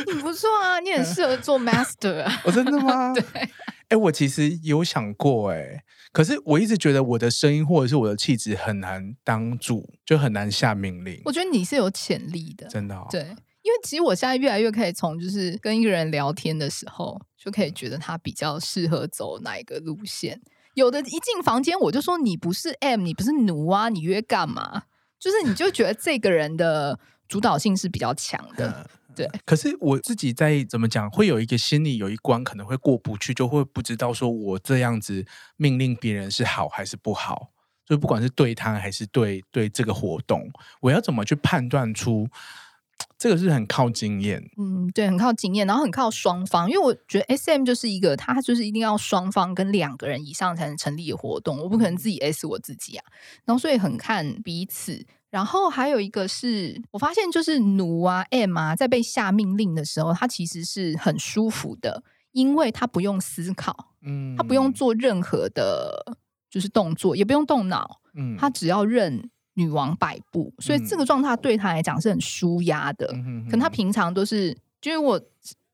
[0.08, 2.42] 你不错啊，你很适合做 master 啊。
[2.46, 3.14] 我 真的吗？
[3.16, 3.22] 对。
[3.32, 3.50] 哎、
[3.90, 11.22] 欸，我其实有想过、欸，哎，可是我一直觉得我的声音或者是我的气质很难当主，就很难下命令。
[11.26, 13.08] 我觉得你是有潜力的，真的、哦。
[13.12, 13.22] 对。
[13.64, 20.42] 因为其实我现在越来越可以从就是跟一个人聊天的时候，就可以觉得他比较适合走哪一个路线。
[20.74, 24.84] 有的一进房间我就说，你不是 M，你不是奴啊，你约干嘛？
[25.22, 28.90] 就是你就觉得这个人的主导性是比较强的。
[29.16, 29.30] 对。
[29.46, 35.24] 可是我自己在怎么讲，会有一个心里有一关可能会过不去，就会不知道说我这样子
[35.58, 37.52] 命令别人是好还是不好。
[37.86, 42.28] 就不管是对他还是对对这个活动，我要怎么去判断出？
[43.22, 53.06] 这个是很靠经验，嗯，对，很靠经验，然后很靠双方，因为我觉得 SM 就是一个，它就是一定要双方跟两个人以上才能成立的活动，我不可能自己 S 我自己啊，
[53.46, 66.18] 然后所以很看彼此，然后还有一个是我发现就是奴啊 M 啊，在被下命令的时候，他其实是很舒服的，因为他不用思考，嗯，他不用做任何的，
[66.50, 69.30] 就是动作，也不用动脑，嗯，他只要认。
[69.56, 73.06] 女王摆布，所以这个状态对他来讲是很舒压的。
[73.14, 75.22] 嗯、可能他平常都是，就是我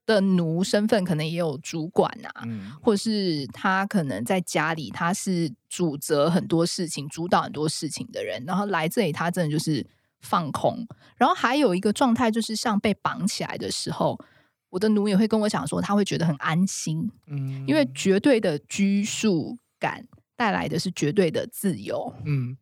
[0.04, 8.42] 的奴身份，可能也有主管啊，嗯、或者是他可能在家里他是主责很多事情、主导很多事情的人。
[8.46, 9.86] 然后来这里，他真的就是
[10.20, 10.84] 放空。
[11.16, 14.18] 然后还有一个状态，就是像被绑起来的时候，
[14.70, 17.08] 我的奴也会跟我讲说，他会觉得很安心。
[17.26, 20.04] 嗯，因为绝对的拘束感
[20.36, 22.12] 带来的是绝对的自由。
[22.24, 22.56] 嗯。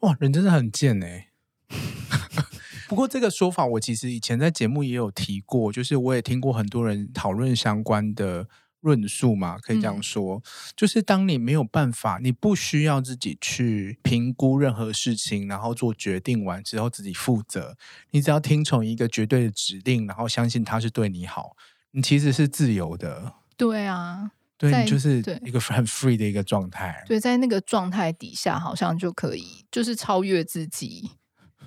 [0.00, 1.28] 哇，人真的很贱哎！
[2.88, 8.48] 不过这个说法，我其实以前在节目也有提过，就是我也听过很多人讨论相关的
[8.80, 10.42] 论述嘛，可以这样说，嗯、
[10.76, 17.76] 就是当你没有办法，你不需要自己去评估任何事情，然后做决定完之后自己负责，
[18.12, 21.56] 你只要听从一个绝对的指令，然后相信他是对你好，
[21.90, 23.34] 你其实是自由的。
[23.56, 24.30] 对啊。
[24.58, 27.04] 对，在就是一个很 free 的一个状态。
[27.06, 31.12] 对，在那个状态底下，好像就可以就是超越自己。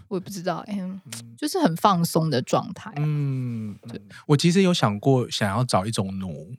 [0.09, 1.01] 我也不知道，哎、欸，嗯、
[1.37, 2.91] 就是很放松的状态。
[2.97, 4.01] 嗯，对。
[4.27, 6.53] 我其实有想过想要找一种奴，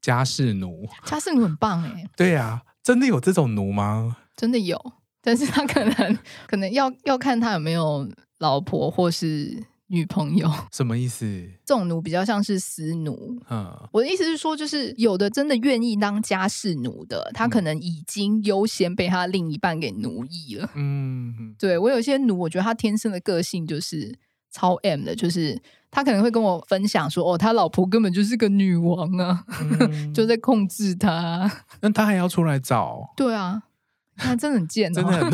[0.00, 0.88] 家事奴。
[1.04, 2.08] 家事奴很棒哎。
[2.16, 4.16] 对呀、啊，真的有这种奴吗？
[4.34, 9.62] 真的有，但是他可能可能要要看他有没有老婆或是。
[9.90, 11.26] 女朋友 什么意思？
[11.66, 13.36] 这种奴比较像是私奴。
[13.50, 20.70] 嗯，我的意思是说，就是有的真的愿意当家事奴的，他可能已经优先被他另一半给奴役了。
[20.74, 24.16] 嗯，对，我有些奴，我觉得他天生的个性就是
[24.52, 29.44] 超 M 的，就是他可能会跟我分享说，哦，他老婆根本就是个女王啊，
[29.80, 31.50] 嗯、 就在控制他。
[31.80, 33.12] 那他还要出来找？
[33.16, 33.64] 对啊，
[34.16, 35.32] 他真的很贱、哦，真的很。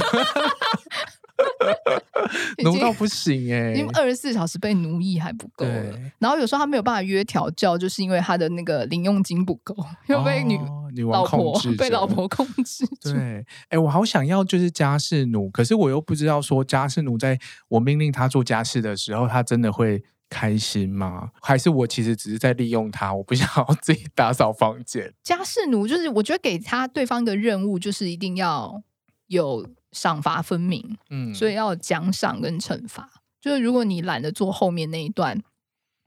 [2.65, 9.77] 奴到不行哎、欸，因为二十四小时被奴役还不够，对然后有时候他没有办法约调教，就是因为他的那个零用金不够，
[10.09, 12.87] 又被女、哦、女王控制，被老婆控制。
[13.01, 21.31] 对，哎、欸，我好想要就是家事奴，可是我又不知道说家事奴在我命令他做家事的时候，他真的会开心吗？
[21.43, 25.13] 还是我其实只是在利用他，我不想要自己打扫房间。
[25.23, 28.83] 家事奴就是我觉得给他对方一个任务，就是一定要
[29.27, 29.67] 有。
[29.97, 33.11] 赏罚分明，嗯，所以要奖赏跟惩罚。
[33.41, 35.43] 就是如果你懒得做后面那一段，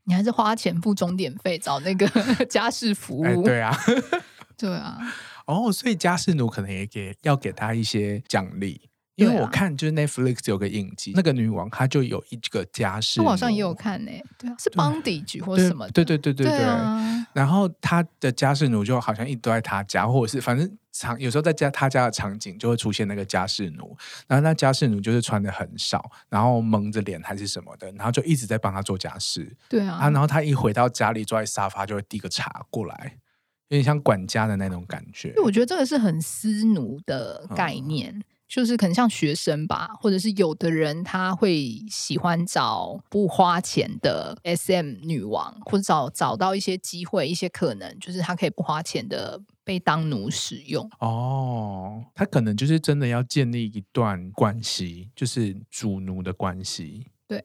[0.03, 2.07] 你还是花钱付钟点费找那个
[2.45, 3.23] 家事服务。
[3.23, 3.75] 欸、对啊，
[4.55, 4.99] 对啊。
[5.47, 8.88] 哦，所以家事奴可能也给要给他一些奖励。
[9.19, 17.27] 因为我看就是 Netflix 有个影集，那个女王她就有一个家事，我好像也有看呢、欸，对啊，是 Bondage 或什么的，对对对对对，对，对，啊。
[17.33, 23.95] 然后她的家事奴就好像一直都在她家，或者是反正场有时候在家她家的场景就会出现那个家事奴，
[24.27, 29.55] 然后那家事奴就是穿的很少，然后蒙着脸还是什么的，然后就一直在帮她做家事。
[29.67, 33.17] 对啊，然后她一回到家里坐在沙发就会递个茶过来，
[33.67, 35.33] 有点像管家的那种感觉。
[35.43, 38.13] 我觉得这个是很私奴的概念。
[38.15, 50.89] 嗯就是可能像学生吧，或者是有的人他会喜欢找不花钱的 SM 女王，或者找找到一些机会、一些可能，就是他可以不花钱的被当奴使用。
[50.99, 57.05] 哦，他可能就是真的要建立一段关系，就是主奴的关系。
[57.27, 57.43] 对。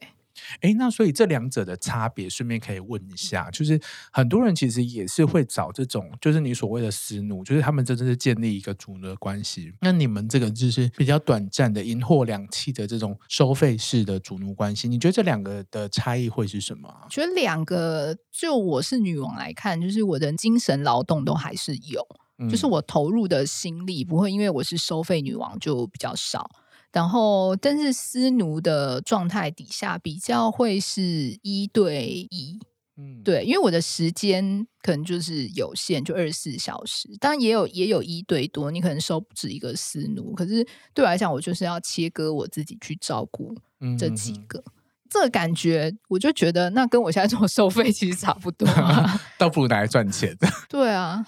[0.60, 3.80] 哎，那所以这两者的差别，顺便可以问一下，就是
[4.12, 9.72] 很多人其实也是会找这种，就是你所谓的私奴，就是他们真的是建立一个主奴的关系。
[9.80, 16.92] 那你们这个就是比较短暂的银货两訖的这种收费式的主奴关系，你觉得这两个的差异会是什么？
[17.10, 22.06] 觉得两个，就我是女王来看，就是我的精神劳动都还是有，
[22.38, 26.48] 嗯、就是我投入的心力不会因为我是收费女王就比较少。
[26.94, 32.60] 然后，但是私奴的状态底下比较会是一对一，
[32.96, 37.08] 嗯，对，因为我的时间可能就是有限，就二十四小时。
[37.18, 40.32] 当然也有也有一对多，你可能收不止一个私奴。
[40.34, 43.52] 可是对我来讲，我就是要切割我自己去照顾
[43.98, 44.72] 这几个，嗯、
[45.10, 48.68] 这个感觉我就觉得那跟我现在做收费其实差不多，
[49.36, 50.32] 倒不如拿来赚钱。
[50.70, 51.26] 对啊。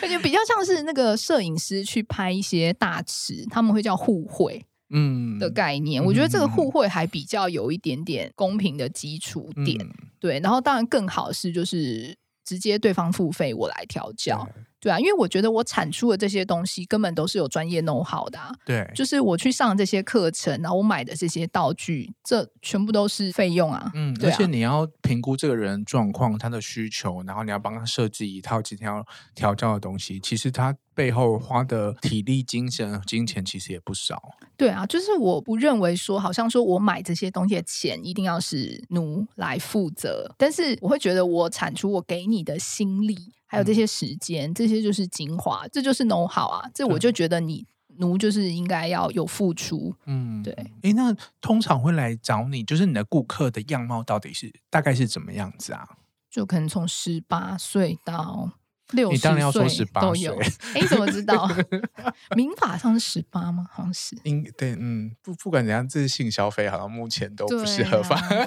[0.00, 6.04] 感觉比较像是那个摄影师去拍一些大池，他们会叫互惠，嗯的概念。
[6.04, 10.40] 我觉得这个互惠还比较有一点点公平的基础点，嗯、对。
[10.40, 14.48] 然后当然更好是就是直接对方付费，我来调教。
[14.82, 18.52] 对啊，因为我觉得我产出的这些东西根本都是有专业 know-how 的啊。
[18.64, 23.92] 对，就是我去上这些课程，然后我买的这些道具，这全部都是费用啊。
[23.94, 34.20] 嗯，而且你要评估这个人状况、他的需求，然后你要帮他设计一套今天要调教的东西，其实他背后花的体力、精神、金钱其实也不少。
[34.56, 43.16] 对啊，就是我不认为说，好像说我买这些东西的钱一定要是奴来负责，但是我会觉得我产出我给你的心力。
[43.46, 46.70] 还有这些时间，嗯、这些就是精华，这就是 know-how 啊！
[46.72, 47.66] 这我就觉得你
[47.98, 50.54] 奴就是应该要有付出，嗯，对。
[50.80, 55.86] 哎，那通常会来找你，就是你的顾客的样貌到底是大概是怎么样子啊？
[56.30, 58.50] 就可能从十八岁到。
[58.92, 60.28] 你当然要说十八岁。
[60.74, 61.48] 哎，你怎么知道？
[62.36, 63.66] 民法上是十八吗？
[63.72, 64.16] 好像是。
[64.24, 68.16] 应对，嗯，不不管怎样，这是性消费，好像目前都不是合法。
[68.16, 68.46] 啊、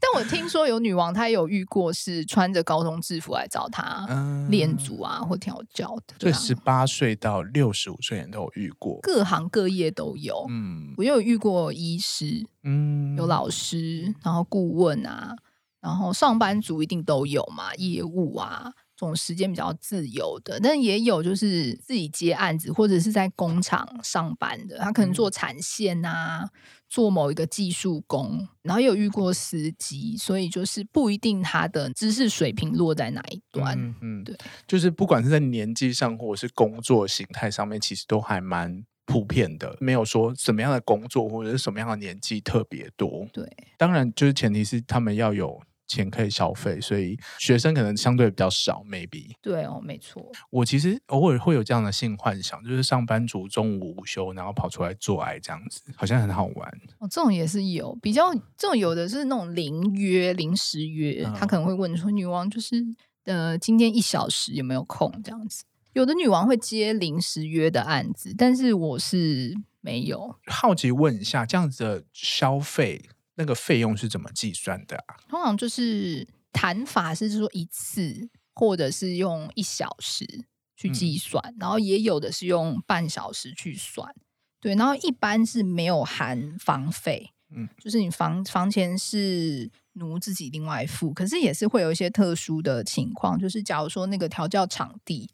[0.00, 4.06] 但我听说有女王，她有遇过是穿着高中制服来找她
[4.48, 6.14] 练足啊，或调教的。
[6.18, 10.46] 对，十八岁到六十五岁人都有遇过，各行各业都有。
[10.48, 15.34] 嗯，我有遇过医师，嗯，有老师，然后顾问啊，
[15.80, 18.72] 然后上班族一定都有嘛，业务啊。
[19.02, 26.50] 这种时间比较自由的，但也有就是自己接案子或者是在工厂上班的，他可能做产线啊，嗯、
[26.88, 33.76] 做某一个技术工，然后也有遇过司机，所以就是不一定他的知识水平落在哪一端。
[33.76, 34.36] 嗯，嗯对，
[34.68, 43.26] 就是不管是在年纪上或者是工作形态上面，其实都还蛮普遍的，没有说什么样的工作或者是什么样的年纪特别多。
[43.32, 43.44] 对，
[43.76, 45.60] 当然就是前提是他们要有。
[45.96, 49.32] 钱可以消费，所以学生可能相对比较少，maybe。
[49.40, 50.30] 对哦，没错。
[50.50, 56.68] 我其实偶尔会有这样的性幻想，就是上班族中午午休，然后跑出来做爱这样子，好像很好玩。
[56.98, 62.76] 哦，这种也是有，比较这种有的是那种零约、临时约，他可能会问说：“女王就是
[63.24, 65.64] 呃，今天一小时有没有空？”这样子。
[65.92, 70.34] 有的女王会接临时约的案子，但是我是没有。
[70.46, 73.02] 好奇问一下，这样子的消费。
[73.42, 75.18] 那个费用是怎么计算的啊？
[75.28, 80.44] 通常就是谈法是说一次，或者是用一小时
[80.76, 84.14] 去计算，嗯，然后也有的是用半小时去算。
[84.60, 95.28] 对，然后一般是没有含房费，嗯，就是你房房钱是奴自己另外付，可是也是会有一些特殊的情况，就是假如说那个调教场地。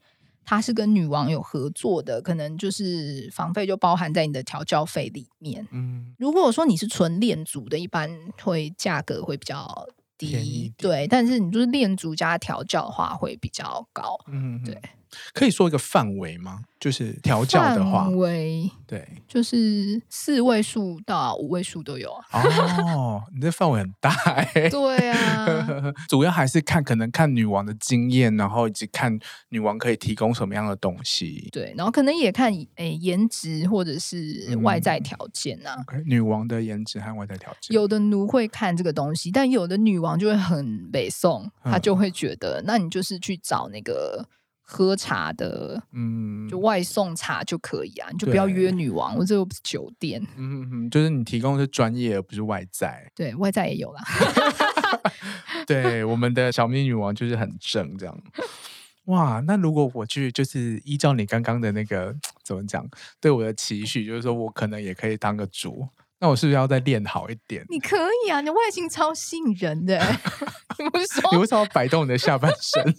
[0.49, 5.69] 他是跟女王有合作的，可能就是房费就包含在你的调教费里面。
[5.73, 11.07] 嗯，如果说你是纯练足的，一般会价格会比较低，对。
[11.07, 14.19] 但是你就是练足加调教的话，会比较高。
[14.27, 14.81] 嗯，对。
[15.33, 16.61] 可以说一个范围吗？
[16.79, 22.41] 就是调教的话，范围对，就是四位数到五位数都有啊。
[22.95, 24.71] 哦，你这范围很大哎、欸。
[24.71, 31.49] 对啊， 主要还是看可能看女王的经验，然后以及看女王可以提供什么样的东西。
[31.51, 35.75] 对，然后可能也看诶颜值或者是外在条件啊。
[35.79, 44.29] 嗯 okay, 女王的颜值和外在条件，有的奴会看这个东西，但有的女王就会很北宋，她就会觉得，嗯、那你就是去找那个。
[44.71, 50.23] 喝茶的，嗯，就外送茶就可以啊，你就不要约女王，我这又不是酒店。
[50.37, 53.11] 嗯嗯，就是你提供的是专业，而不是外在。
[53.15, 54.05] 对外在也有啦。
[55.67, 58.15] 对，我们的小咪女王就是很正这样。
[59.07, 62.15] 哇，那如果我去，就是依照你刚刚的那个
[62.45, 62.87] 怎么讲，
[63.23, 65.89] 对我的期许，就是说我可能也可以当个主，
[66.21, 67.65] 那我是不是要再练好一点？
[67.71, 69.99] 你可以啊，你外形超吸引人的。
[70.79, 72.95] 你不是说你为什么要摆动你的下半身？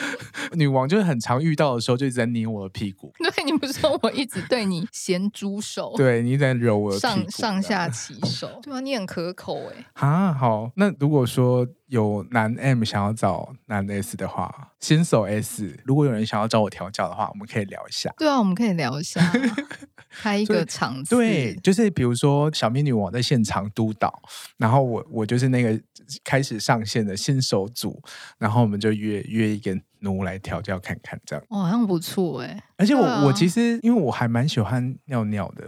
[0.54, 3.12] 女王就是很常遇到的时候，就一直在捏我的屁股。
[3.18, 5.94] 对，你不是说我一直对你咸猪手？
[5.96, 8.60] 对，你在揉我的上上下其手。
[8.62, 9.86] 对啊，你很可口哎。
[9.94, 10.70] 啊，好。
[10.76, 18.12] 那如果说有男 M 想要找男 S 的话，新手 S，如果有人想要找我调教的话，我们可以聊一下。
[18.18, 19.20] 对啊，我们可以聊一下，
[20.10, 21.14] 开一个场子。
[21.14, 24.22] 对，就是比如说小美女王在现场督导，
[24.56, 25.80] 然后我我就是那个
[26.24, 28.02] 开始上线的新手组，
[28.38, 29.76] 然后我们就约约一个。
[30.00, 32.62] 奴来调教看看，这样哦，好像不错哎。
[32.76, 35.64] 而且我、啊、我其实因为我还蛮喜欢尿尿的，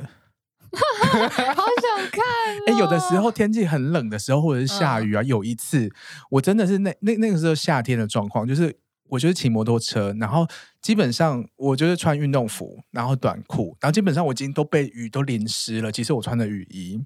[1.55, 2.25] 好想看。
[2.67, 5.91] 哎、欸，有的时候天气很冷的时候，或者是下雨啊，嗯、有一次
[6.31, 8.77] 我真的是那那那个时候夏天的状况，就是
[9.09, 10.47] 我就是骑摩托车，然后
[10.83, 15.91] 基本上我就是穿运动服，然后短裤，然后基本上我已经都被雨都淋湿了。
[15.91, 17.01] 其实我穿的雨衣，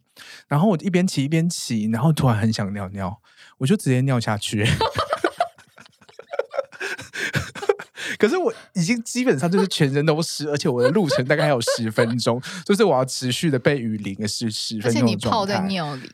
[0.48, 3.20] 然后我一边骑一边骑，然后突然很想尿尿，
[3.58, 4.66] 我就直接尿下去。
[8.22, 15.02] 可是我已经基本上就是全身都湿， 而且我的路程大概还有十分钟， 就是我要持续的被雨淋个十十分钟。
[15.02, 16.08] 而且你泡在尿里，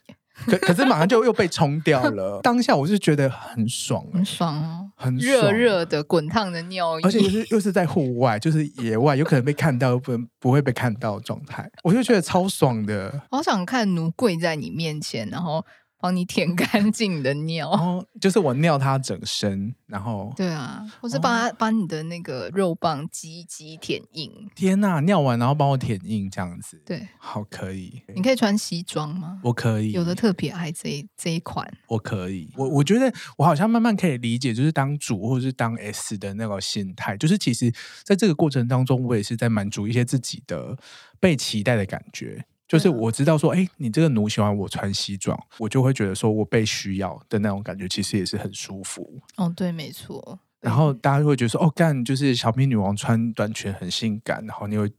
[0.47, 2.41] 可可是马上就又被冲掉了。
[2.43, 13.21] 当下我是觉得很爽，很爽哦，很热热的滚烫的尿液，而且又是又是在户外，就是野外，有可能被看到又不不会被看到的状态，我就觉得超爽的。
[13.31, 15.63] 好想看奴跪在你面前，然后。
[16.01, 24.49] 帮你舔干净你的尿，哦，就是我尿他整身，然后对啊，我是帮他把你的那个肉棒挤挤舔硬。
[24.55, 28.01] 天哪，尿完然后帮我舔硬这样子，对，好可以。
[28.15, 29.41] 你可以穿西装吗？
[29.43, 31.69] 我可以，有的特别爱这一这一款。
[31.89, 37.73] 我可以，我我觉得我好像慢慢可以理解，就是当主或者是当 S 的那个心态，就是其实
[38.05, 40.79] 在这个过程当中，我也是在满足一些自己的
[41.19, 42.45] 被期待的感觉。
[42.69, 49.23] 就是我知道说，哎、欸，你这个奴喜欢我穿西装，我就会觉得说我被需要的那种感觉，其实也是很舒服。
[49.37, 50.39] 哦，对，没错。
[50.61, 54.93] 然后大家就会觉得说，哦，干，就是小米女王穿短裙很性感，然后你会，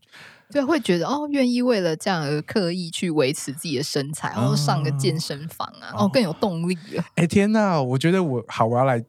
[0.50, 7.04] 对，会觉得哦，愿意为了这样而刻意去维持自己的身材，然后上个健身房啊，哦，哦，更有动力了。
[7.16, 9.04] 哎、欸，天哪，我觉得我好，我要来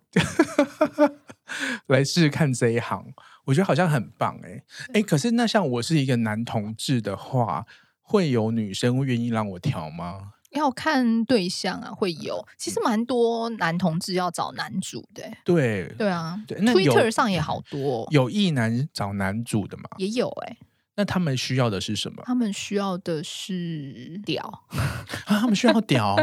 [1.86, 3.06] 来试试看这一行，
[3.46, 7.64] 我觉得好像很棒、欸，哎，哎，可是那像我是一个男同志的话。
[8.11, 10.32] 会有女生愿意让我调吗？
[10.50, 12.44] 要看对象啊，会有。
[12.58, 15.22] 其实蛮多男同志要找男主的。
[15.44, 16.58] 对对啊，对。
[16.61, 19.84] 那 Twitter 上也好多有意男找男主的嘛？
[19.98, 20.58] 也有哎、欸。
[20.96, 22.20] 那他们需要的是什么？
[22.26, 24.42] 他们需要的是屌
[24.74, 25.38] 啊！
[25.38, 26.16] 他们需要屌，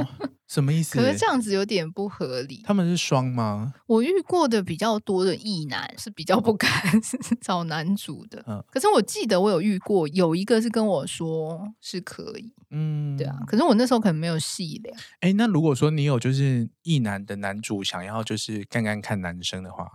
[0.48, 0.98] 什么意思？
[0.98, 2.62] 可是这样子有点不合理。
[2.66, 3.74] 他们是双吗？
[3.86, 6.72] 我遇过的比较多的异男是比较不敢
[7.42, 8.44] 找男主的。
[8.48, 12.52] 嗯，可是我记得我有遇过，有一个是跟我说是可以。
[12.70, 13.38] 嗯，对啊。
[13.46, 14.94] 可是我那时候可能没有细聊。
[15.20, 19.86] 哎、欸，那如果说你有就是异男的男主想要就是干干看男生的话，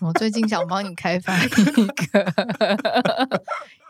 [0.00, 3.42] 我最近想帮你开发一个。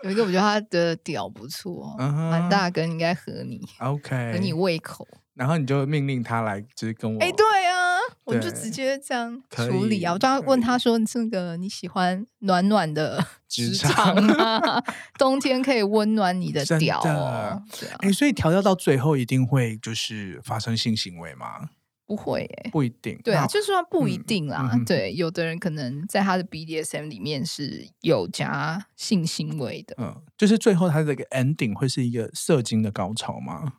[0.03, 2.49] 有一个我觉得他的屌不错，蛮、uh huh.
[2.49, 5.07] 大根，应该合你，OK，合你胃口。
[5.41, 7.19] 然后你就命令他来，就是跟我。
[7.19, 10.13] 哎、欸，对啊，对我就直接这样处理啊。
[10.13, 14.83] 我刚刚问他说：“这个你喜欢暖暖的职场吗？
[15.19, 17.63] 冬天可以温暖你的屌、哦。
[17.81, 21.71] 的”哎、欸，所以调教到最后一定会就是发生性行为吗？
[22.05, 23.19] 不会不一定。
[23.25, 24.69] 对啊，就是说不一定啦。
[24.75, 29.97] 嗯、对，有的人可能在他的 BDSM 里面是有加性行为的。
[29.97, 33.73] 嗯，就是最后他这个 ending 会是一个射精的高潮吗？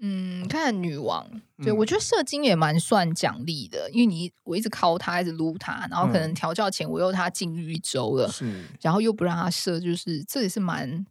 [0.00, 1.28] 嗯，看女王，
[1.62, 11.04] 对、嗯、我觉得射精也蛮算奖励的，因为你我一直靠他，一直撸他，然后可能调教前我又他禁欲一周了，是，然后又不让他射，就是这也是蛮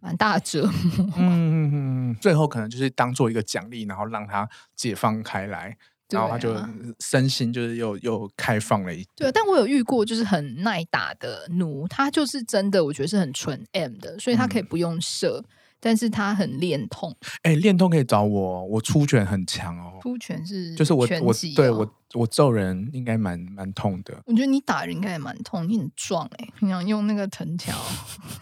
[0.00, 0.72] 蛮大折磨。
[1.16, 5.76] 嗯嗯嗯，最后可能就是当做一个奖励，然后让他解放开来。
[6.08, 6.54] 然后他就
[7.00, 9.08] 身心就是又又开放了一点。
[9.16, 15.42] 对，但我有遇过就是很耐打的奴，他就是真的我觉得是很纯 M 的，所以他可以不用射。
[15.42, 15.52] 嗯
[15.84, 17.12] 但是他很练痛，
[17.42, 19.98] 哎、欸，练痛可以找我，我出拳很强哦。
[20.00, 24.14] 出拳是就是我我对我我揍人应该蛮蛮痛的。
[24.26, 27.76] 我觉得你打人应该也蛮痛，你很壮哎、欸，你想用那个藤条。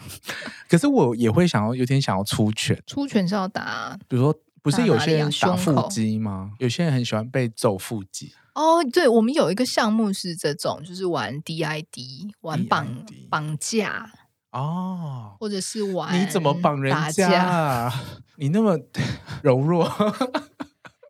[0.69, 6.53] 可是我也会想要有点想要出拳，出拳是要打，比如说不是有些人打腹肌吗？
[6.59, 8.35] 有些人很喜欢被揍腹肌。
[8.53, 12.87] 哦，对，我们有一个项目是这种，就是玩 DID，玩绑
[13.31, 14.11] 绑架。
[14.53, 18.05] 哦，或者是玩你怎么绑人家啊？
[18.37, 18.79] 你那么
[19.43, 19.85] 柔弱，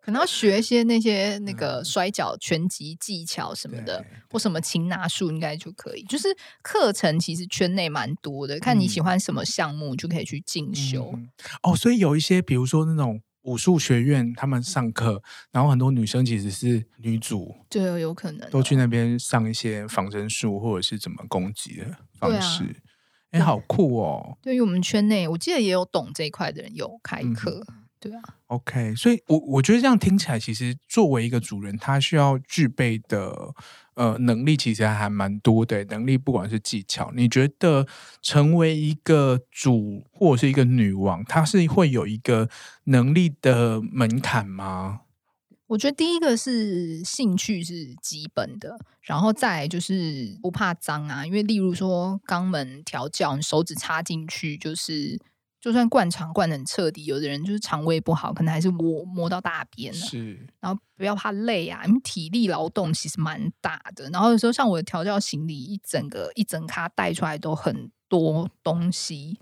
[0.02, 6.02] 可能要学一些那些那个摔跤、拳击技巧什么的，或什么擒拿术，应该就可以。
[6.04, 6.28] 就是
[6.62, 11.12] 课程其实圈内蛮多的，看你喜欢什么项目，就可以去进修。
[11.14, 11.28] 嗯。
[11.62, 15.22] 哦，所以有一些，比如说那种武术学院，他们上课，
[15.52, 21.86] 然后很多女生其实是女主，对，有可能都去那边上一些防身术，或者是怎么攻击的
[22.18, 22.82] 方式。
[23.30, 24.36] 哎、欸，好酷哦！
[24.42, 28.20] 对于我们圈内，我记得也有懂这一块的人有开课，嗯，对啊。
[28.48, 33.54] OK，所以我我觉得这样听起来，其实作为一个主人，他需要具备的
[33.94, 37.12] 呃能力，其实还蛮多的能力，不管是技巧。
[37.14, 37.86] 你觉得
[38.20, 42.48] 成为一个主或者是一个女王，她是会有一个
[42.84, 45.02] 能力的门槛吗？
[45.70, 55.16] 我觉得第一个是兴趣是基本的，然后再就是不怕脏啊，因为例如说肛门调教，你手指插进去，就是
[55.60, 59.98] 就算灌肠灌得很彻底，有的人就是肠胃不好，可能还是摸摸到大便了。
[60.00, 64.10] 是，然后不要怕累啊，因为体力劳动其实蛮大的。
[64.10, 69.38] 然后有时候像我的调教行李，一整个一整卡带出来都很多东西。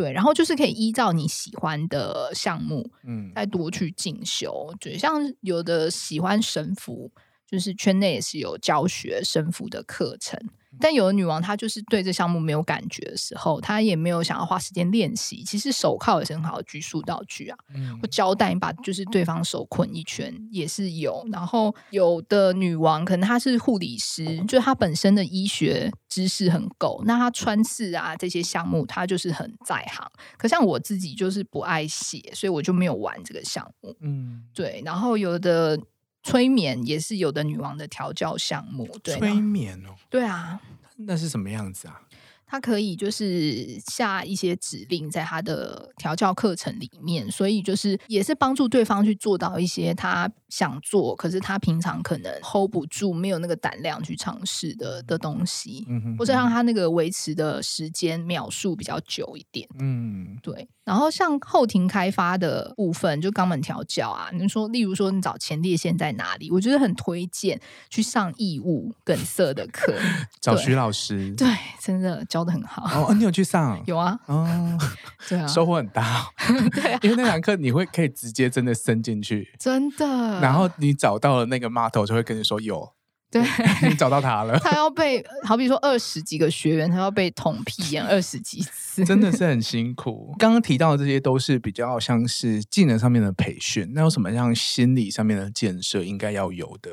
[0.00, 4.74] 对，然后就是可以依照你喜欢的项目，嗯，再多去进修。
[4.80, 7.10] 就像有的喜欢绳缚，
[7.50, 10.38] 就是圈内也是有教学生服的课程。
[10.78, 15.42] 但有的女王她就是对这项目没有感觉的时候，她也没有想要花时间练习。
[15.42, 21.26] 其实手铐也是很好的拘束道具啊，嗯、或胶带把就是对方手捆一圈也是有。
[21.32, 30.08] 然后有的女王可能她是护理师，就她本身的医学知识很够，那她穿刺啊这些项目她就是很在行。
[30.38, 33.94] 可像我自己就是不爱写，所以我就没有玩这个项目。
[34.00, 34.80] 嗯，对。
[34.84, 35.78] 然后有的。
[36.22, 39.16] 催眠也是有的女王的调教项目，对。
[39.16, 40.60] 催眠哦，对啊，
[40.96, 42.02] 那是什么样子啊？
[42.50, 60.68] 他可以就是下一些指令在他的调教课程里面，所以就是也是帮助对方去做到一些他想做，可是他平常可能 hold 不住，没有那个胆量去尝试的的东西，嗯哼，或者让他那个维持的时间秒数比较久一点，嗯，对。
[60.82, 69.94] 然后像后庭开发的部分，就肛门调教啊，你说，例如说你找前列腺在哪里，我觉得很推荐去上异物梗塞的课，
[70.40, 71.46] 找徐老师，对，
[71.80, 73.08] 真的教的很好。
[73.08, 73.82] 哦，你有去上？
[73.86, 74.78] 有啊，哦，
[75.28, 76.26] 对啊，收获很大。
[76.72, 80.40] 对啊，因为那堂课你会可以直接真的伸进去，真的。
[80.40, 82.92] 然后你找到了那个 model，就会跟你说有。
[83.32, 83.40] 对，
[83.88, 84.58] 你找到他了。
[84.58, 90.34] 他要被好比说二十几个学员，他要被捅屁眼二十几次，真的是很辛苦。
[90.36, 96.90] 刚刚提到的这些都是比较像是技能上面的培训，那有什么像心理上面的建设应该要有的？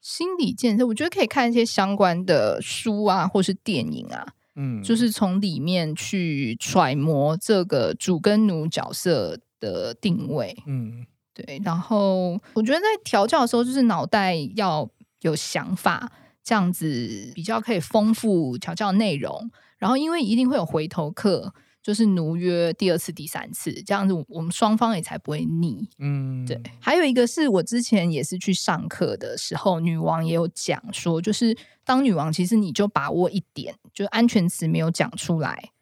[0.00, 4.26] 心理建设，我觉得可以看一些相关的书啊，或是电影啊，
[4.56, 11.60] 嗯，就是从里面去揣摩这个主跟奴角色的定位，嗯，对。
[11.64, 14.88] 然后我觉得在调教的时候，就是脑袋要。
[15.20, 19.50] 有想法，这样子比较可以丰富调教内容。
[19.78, 21.54] 然后，因为一定会有回头客，
[21.84, 25.86] 就是奴约第二次、第三次，这样子我们双方也才不会腻。
[25.98, 26.58] 嗯，对。
[26.80, 31.54] 还有一个是我之前也是去上课的时候，女王也有讲说，就是
[31.84, 35.72] 当女王，其实你就把握一点，就安全词没有讲出来，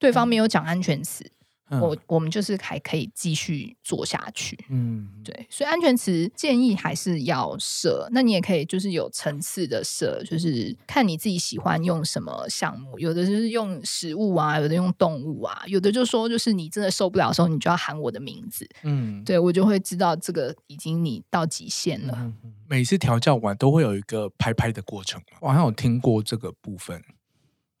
[0.00, 1.30] 对方没有讲安全词。
[1.70, 8.06] 我我们就是还可以继续做下去，嗯，对，所以安全词建议还是要设。
[8.12, 12.98] 那你也可以就是有层次的设，就是看你自己喜欢用什么项目。
[12.98, 22.14] 有的就是用食物啊，有的用动物啊，有的就说就是你真的受不了的时候，你就要喊我的名字，嗯，对，我就会知道这个已经你到极限了。
[22.16, 22.34] 嗯，
[22.68, 27.02] 每次调教完都会有一个拍拍的过程，我好像有听过这个部分。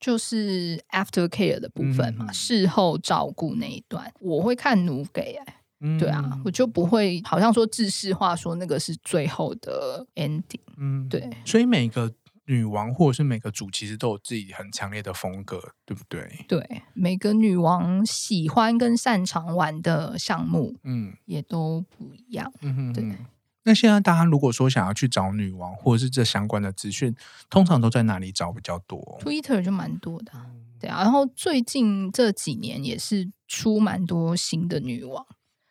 [0.04, 11.30] 就是 after care 的部分嘛，嗯、事后照顾那一段，我会看奴给、欸，嗯、对啊，我就不会好像说制式化说那个是最后的 ending，嗯，对。
[11.46, 12.12] 所以每个
[12.44, 16.44] 女王或者是每个主其实都有自己很强烈的风格，对不对？
[16.46, 23.16] 对，每个女王喜欢跟擅长玩的项目，嗯，也都不一样，嗯哼，对。
[23.64, 27.14] 那现在大家如果说想要去找女王或者是这相关的资讯，
[27.50, 30.32] 通常都在哪里找比较多？Twitter 就蛮多的，
[30.78, 31.02] 对啊。
[31.02, 35.26] 然后最近这几年也是出蛮多新的女王。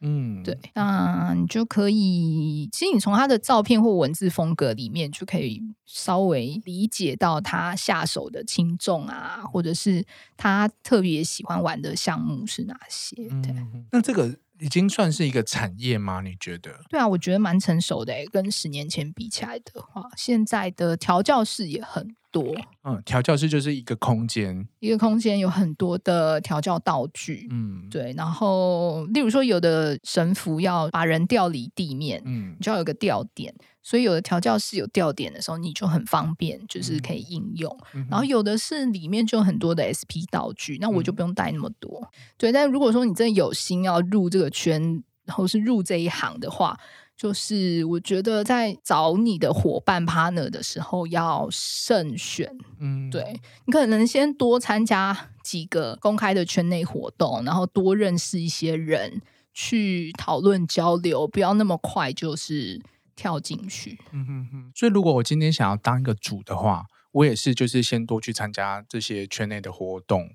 [0.06, 10.04] 嗯，对，那你就可以，其实你从他的照片或文字风格里面就可以稍微理解到他下手的轻重啊，或者是
[10.36, 13.16] 他特别喜欢玩的项目是哪些。
[13.16, 16.22] 对，嗯，那这个已经算是一个产业吗？
[16.22, 16.80] 你觉得？
[16.90, 22.54] 对啊，我觉得蛮成熟的，跟十年前比起来的话，现在的调教室也很多，
[22.84, 28.12] 嗯，调教室就是一个空间，一个空间有很多的调教道具，嗯，对。
[28.18, 33.54] 然后，例如说，有的神符要把人吊离地面，嗯，你就要有个吊点，
[33.84, 37.78] 所以有的调教室有吊点的时候，你就很方便，就是可以应用。
[37.94, 42.08] 嗯、然后，有的是里面就有很多的 SP 道具，那我就不用带那么多，嗯、
[42.38, 42.52] 对。
[42.52, 44.82] 但如果说你真的有心要入这个圈，
[45.26, 46.76] 然后是入这一行的话。
[47.16, 52.50] 就是我觉得在找你的伙伴 partner 的时候要慎选，
[52.80, 59.22] 嗯，对，你可能先多参加几个公开的圈内活动，然后多认识一些人，
[59.54, 62.82] 去讨论交流，不要那么快就是
[63.16, 64.00] 跳进去。
[64.12, 64.72] 嗯哼哼。
[64.76, 66.86] 所以如果我今天想要当一个主的话。
[67.14, 70.30] 我也是，就是先多去参加这些圈内的活动，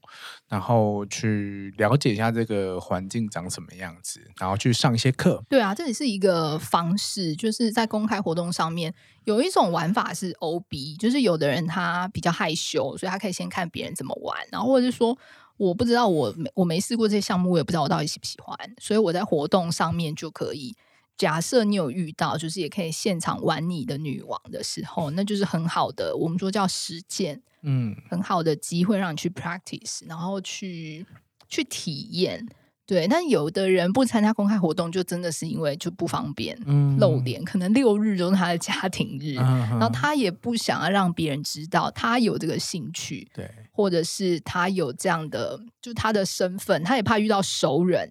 [0.48, 5.44] 然后去了解一下这个环境长什么样子，然后去上一些课。
[5.48, 15.18] 对啊，这也是一个方式，就是在公开活动上面有一种玩法是 OB，就是有的人他比较害羞，所以他可以先看别人怎么玩，然后或者是说
[15.56, 20.76] 我不知道我没我没试过这些项目，我也不知道我到底喜不喜欢，所以我在活动上面就可以。
[21.18, 31.04] 假设你有遇到，就是也可以现场玩你的女王的时候，那就是很好的，我们说叫实践，嗯，很好的机会让你去 practice，然后去
[31.48, 32.46] 去体验。
[32.86, 36.56] 对，但有的人不参加公开活动，就真的是因为就不方便
[36.98, 48.08] 露脸，嗯、可能六日都是他的家庭日，嗯、然后他也不想要让别人知道他有这个兴趣，对，或者是他有这样的，就他的身份，他也怕遇到熟人。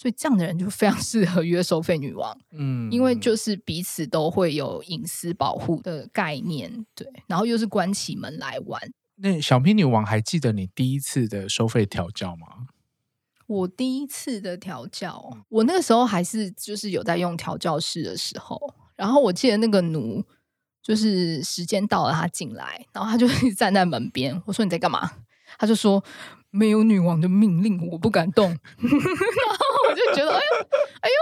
[0.00, 8.80] 所以这样的人就非常适合约收费女王，嗯，因为就是彼此都会有隐私保护的概念，对，然后又是关起门来玩。
[9.16, 12.68] 那小 P 女王还记得你第一次的收费调教吗？
[13.48, 18.56] 我第一次的调教，我那个时候还是就是有在用调教室的时候，
[18.94, 20.24] 然后我记得那个奴
[20.80, 23.26] 就是时间到了，他进来，然后他就
[23.56, 25.10] 站在门边，我说你在干嘛？
[25.58, 26.04] 他就说。
[26.50, 28.48] 没有女王的命令，我不敢动。
[28.78, 30.40] 然后我就觉得，哎呦，
[31.00, 31.14] 哎呦，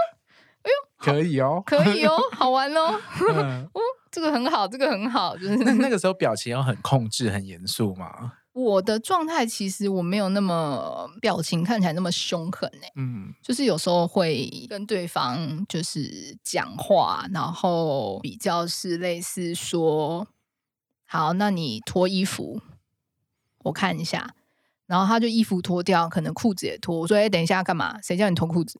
[0.63, 2.99] 哎呦，可以哦，可以哦，好玩哦。
[3.35, 5.35] 嗯、哦，这个很好，这个很好。
[5.37, 8.33] 就是 那那个时候表情要很控制、很严肃嘛。
[8.53, 12.87] 我的状态其实我没有那么表情看起来那么凶狠呢。
[12.95, 20.27] 嗯，就是有时候会跟对方就是讲话，然后比较是类似说，
[21.05, 22.59] 好，那你脱衣服，
[23.65, 24.33] 我看一下。
[24.87, 26.97] 然后他就衣服脱掉，可能裤子也脱。
[26.97, 27.99] 我说：“哎，等一下干嘛？
[28.01, 28.79] 谁叫你脱裤子？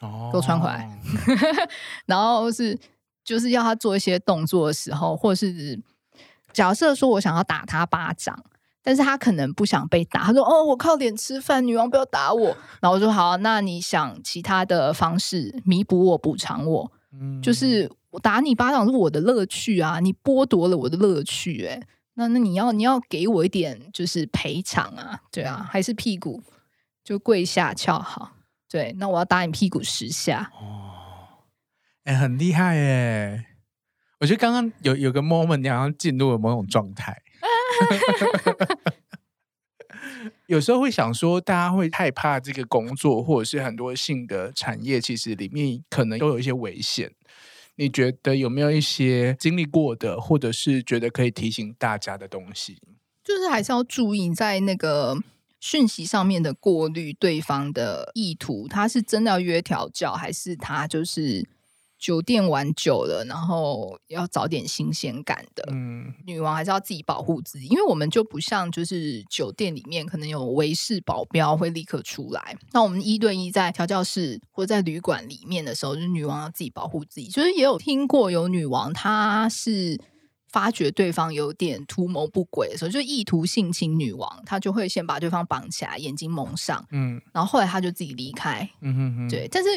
[0.00, 0.98] 哦，给我穿回来。
[2.06, 2.78] ”然后是
[3.22, 5.78] 就是要他做一些动作的时候，或者是
[6.54, 8.42] 假设说我想要打他巴掌，
[8.82, 10.24] 但是他可能不想被打。
[10.24, 16.92] 他说：“哦，我靠脸吃饭，女王不要打我。”然后我说：“好，那你想其他的方式弥补我、补偿我？
[17.12, 26.42] 嗯，就是我打你巴掌是我的乐趣啊，你剥夺了我的乐趣，哎。”那那你要你要给我一点就是赔偿啊，对啊，还是屁股
[27.02, 28.32] 就跪下翘好，
[28.68, 31.46] 对，那我要打你屁股十下哦，
[32.04, 33.46] 哎、很厉害耶！
[34.18, 37.22] 我觉得刚刚有有个 moment，你好像进入了某种状态。
[40.46, 47.10] 有时候会想说，大家会害怕这个工作，或者是很多性的产业，其实里面可能都有一些危险。
[47.76, 52.78] 你觉得有没有一些经历过的，或者是觉得可以提醒大家的东西？
[53.24, 55.16] 就是还是要注意在那个
[55.60, 61.46] 讯息上面的过滤，对方的意图，他是真的要约调教，还是他就是？
[62.00, 65.62] 酒店玩久了，然后要找点新鲜感的。
[65.70, 72.56] 嗯，女王还是要自己保护自己，因为我们就不像就是酒店里面可能有维士保镖会立刻出来。
[72.72, 77.26] 那我们一对一在调教室或者在旅馆里面的时候，就是女王要自己保护自己。
[77.28, 80.00] 就是也有听过有女王，她是
[80.48, 88.66] 发觉对方有点图谋不轨的时候，就意图性侵女王，她就会先把对方绑起来，眼睛蒙上，嗯，然后后来她就自己离开。
[88.80, 89.68] 嗯哼哼，对，但是。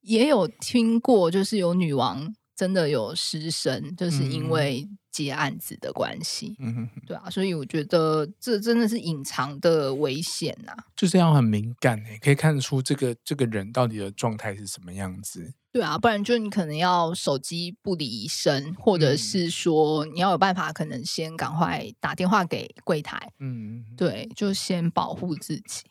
[0.00, 6.56] 也有听过，就是有女王真的有失身，就是因为接案子的关系。
[6.60, 15.54] 嗯哼，对啊，所以我觉得这真的是隐藏的危险呐、啊，就是要很敏感诶，可以看出这个这个人到底的状态是什么样子。
[15.70, 23.32] 对啊，不然就你可能要手机不离身，或者是说你要有办法，可能先赶快打电话给柜台。
[23.38, 25.82] 嗯，对，就先保护自己。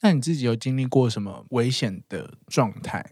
[0.00, 3.04] 那你自己有经历过什么危险的状态？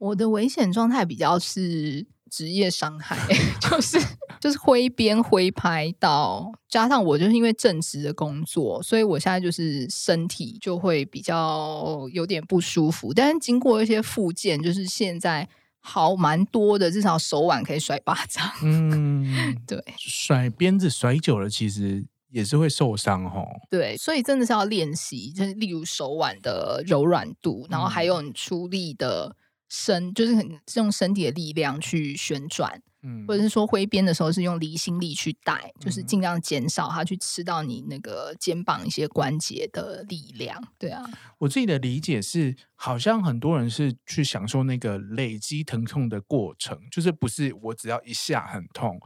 [0.00, 3.18] 我的危险状态比较是职业伤害，
[3.60, 4.00] 就是
[4.40, 13.12] 就是挥鞭挥拍到，加上我就是因为正职的工作，所以我现在就是身体就会比较有点不舒服。
[13.12, 15.46] 但是经过一些复健，就是现在
[15.80, 18.50] 好蛮多的，至少手腕可以甩巴掌。
[18.64, 23.46] 嗯，对，甩鞭子甩久了，其实也是会受伤哦。
[23.68, 29.36] 对，所以真的是要练习，就是例如手腕的柔软度，然后还有你出力的。
[29.70, 40.62] 身就是很用身体的力量去旋转，嗯，或者是说挥鞭的时候是用离心力去带，嗯，就是尽量减少它去吃到你那个肩膀一些关节的力量。
[40.76, 41.08] 对啊，
[41.38, 49.00] 我自己的理解是，好像很多人是去享受那个累积疼痛的过程，就是不是我只要一下很痛。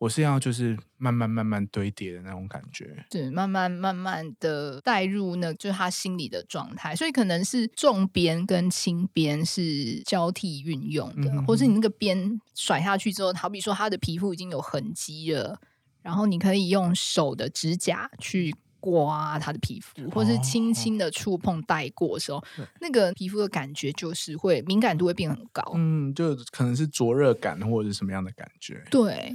[0.00, 15.60] 我是要就是慢慢慢慢堆叠的那种感觉，对，慢慢慢慢的带入那，就是他心里的状态，所以可能是重边跟轻边是交替运用的，嗯、哼哼或是你那个边甩下去之后，好比说他的皮肤已经有痕迹了，
[16.00, 29.30] 然后你可以用手的指甲去刮他的皮肤，或是轻轻的触碰带过的时候，哦、那个皮肤的感觉就是会敏感度会变很高，嗯，就可能是灼热感或者是什么样的感觉，对。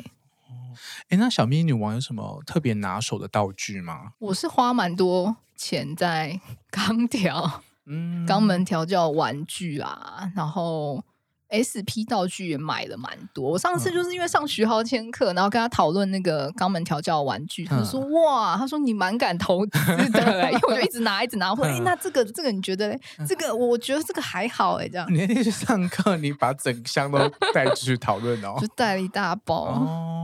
[1.09, 4.13] 哎，那小咪女王有什么特别拿手的道具吗？
[4.19, 6.39] 我是花蛮多钱在
[6.69, 11.03] 钢条、嗯，肛门调教玩具啊，然后
[11.49, 13.51] SP 道具也买了蛮多。
[13.51, 19.71] 我上次就是因为上徐浩谦课，然后跟他讨论那个肛门调教玩具，他就说：“哇，他说你蛮敢投资
[20.11, 21.51] 的。”因为我就一直拿，一直拿。
[21.51, 22.99] 我说：“哎，那这个这个你觉得嘞？
[23.27, 27.17] 这个我觉得这个还好哎，这样。”你那天去上课，你把整箱都
[27.53, 29.65] 带出去讨论哦， 就带了一大包。
[29.65, 30.21] 哦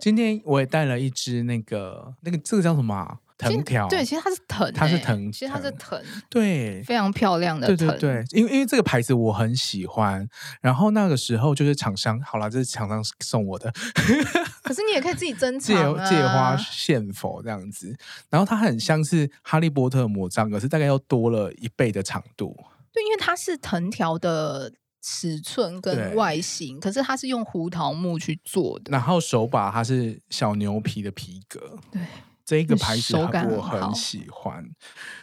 [0.00, 3.88] 今天我也带了一只那个那个这个叫什么、啊、藤条？
[3.88, 7.76] 对，其实它是藤、欸，它是藤，其实它是藤，对，非常漂亮的藤。
[7.76, 10.28] 对对对，因为因为这个牌子我很喜欢。
[10.60, 13.72] 然后那个时候就是厂商，好了，这是厂商送我的。
[14.62, 17.96] 可是你也可以自己珍 藏啊，借借花献佛这样子。
[18.28, 22.54] 然后它很像是哈利波特魔杖，可是大概又多了一倍的长度。
[22.92, 24.72] 对，因为它是藤条的。
[25.02, 32.02] 尺寸跟外形，可是它是用胡桃木去做的，然后手把它是小牛皮的皮革，对，
[32.50, 34.68] 这一个牌子我很喜欢。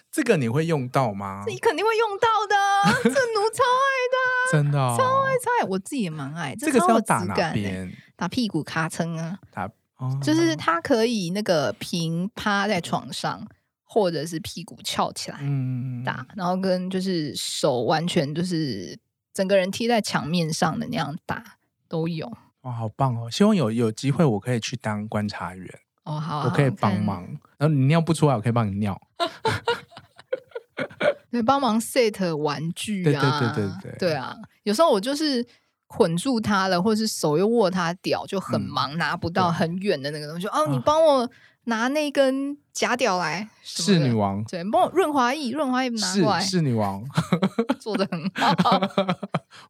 [0.09, 1.43] 这个你会用到吗？
[1.45, 4.17] 你肯定会用到的，这奴超爱的，
[4.53, 6.55] 真的、哦、超爱超爱，我自己也蛮爱。
[6.55, 7.93] 这个是要打哪边？
[8.15, 13.45] 打屁股咔蹭啊，打，哦、就是它可以那个平趴在床上，
[13.83, 18.97] 或者是屁股翘起来，嗯，打，然后跟就是手完全就是。
[19.33, 21.57] 整个人贴在墙面上的那样打
[21.87, 22.25] 都有
[22.61, 23.29] 哇，好棒哦！
[23.29, 27.23] 希望有有机会我可以去当观察员哦，好，我可以帮忙。
[27.57, 28.99] 然后你尿不出来，我可以帮你尿。
[31.29, 33.49] 对，帮忙 set 玩具啊，对对对
[33.81, 34.35] 对对，对啊。
[34.63, 35.45] 有时候我就是
[35.87, 40.47] 捆住他了，或者是手又握他屌，就很忙，拿不到很远的那个东西。
[40.47, 41.29] 哦，你帮我。
[41.69, 47.03] 拿那根假屌来，是女王，对，帮我润滑液，润滑液拿过是女王，
[47.81, 48.79] 做的很好，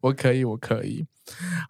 [0.02, 1.06] 我可以，我可以。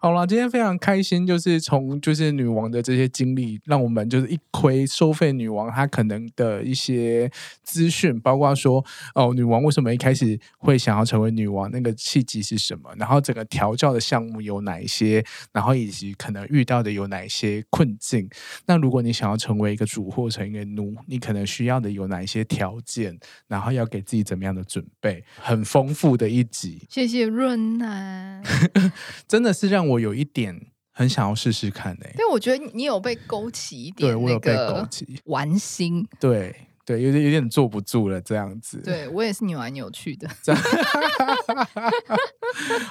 [0.00, 7.28] 好了，今天非常开心，就是从就是女王的这些经历，让我们就是一窥收费女王她可能的一些
[7.64, 8.84] 资讯，包括说
[9.16, 18.30] 哦，女王为什么一开始会想要成为女王，那个契机是什么，然后整个调教的项目有哪一些，然后以及可能遇到的有哪一些困境。
[18.66, 23.18] 那如果你想要成为一个主或成一个奴，你可能需要的有哪一些条件，
[23.48, 26.86] 然后要给自己怎么样的准备，很丰富的一集。
[26.88, 28.42] 谢谢润南，
[29.28, 29.48] 真的。
[29.58, 36.54] 是让我有一点很想要试试看呢、欸，因为我觉得你有被勾起一点，对我有被勾起玩心，对
[36.88, 38.78] 对，有点有点坐不住了这样子。
[38.78, 40.26] 对我也是扭来扭去的。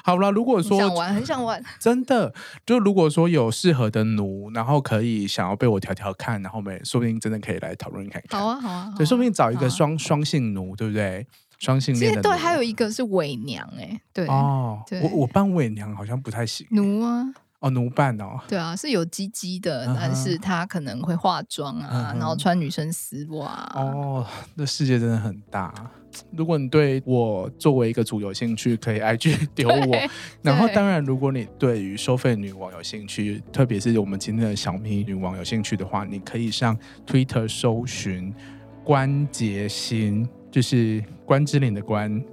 [0.06, 2.32] 好了，如果说想玩，很想玩， 真的，
[2.64, 8.40] 就如果说有适合的奴，然后可以想要被我调调看，然后我们说不定真的可以来讨论看看。
[8.40, 11.26] 好啊，好啊，对，说不定找一个双双、啊、性奴，对不对？
[11.58, 17.26] 双性恋的对，还有一个是伪娘哎、欸，对哦，对我我扮伪娘好像不太行奴啊
[17.60, 23.68] 哦，奴扮哦，对啊，是有鸡鸡的，嗯但是他可能会化妆啊，嗯然后穿女生丝袜。
[23.74, 25.74] 哦，那世界真的很大。
[26.32, 29.98] 如果你对我作为一个主有兴趣，可以 IG 丢我。
[30.42, 38.34] 然后，当然，如果你对于收费女王有兴趣，特别是我们今天的小咪女王有兴趣的话，你可以上 Twitter 搜寻
[38.84, 42.24] 关节心，就是关之琳的关。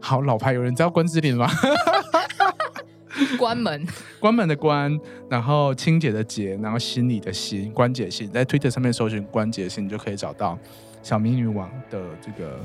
[0.00, 1.50] 好老牌，有人知道关之琳吗？
[3.38, 3.86] 关门，
[4.20, 4.98] 关门的关，
[5.28, 10.58] 然后清洁的洁，然后心里的心，关节心，在 Twitter 上面搜寻关节心，你就可以找到
[11.02, 12.58] 小迷女王的这个。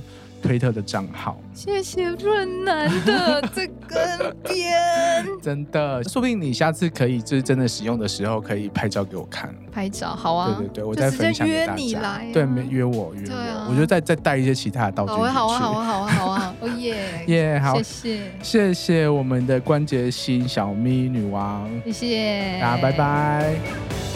[0.44, 9.54] 推特的账号，谢谢润男的这个边， 真的，说不定你下次可以就是真的使用的时候，可以拍照给我看。
[9.72, 11.80] 拍照好啊，对对对，我再分享给大家。
[11.80, 15.12] 约你来、啊，对，没约我约我，啊、我就再再带一些其他的道具。
[15.12, 17.24] 好啊好啊好啊好啊好啊， 哦耶。
[17.28, 18.32] 耶，好，谢谢。
[18.44, 24.12] 谢谢我们的关节心小咪女王，谢谢，大家拜拜。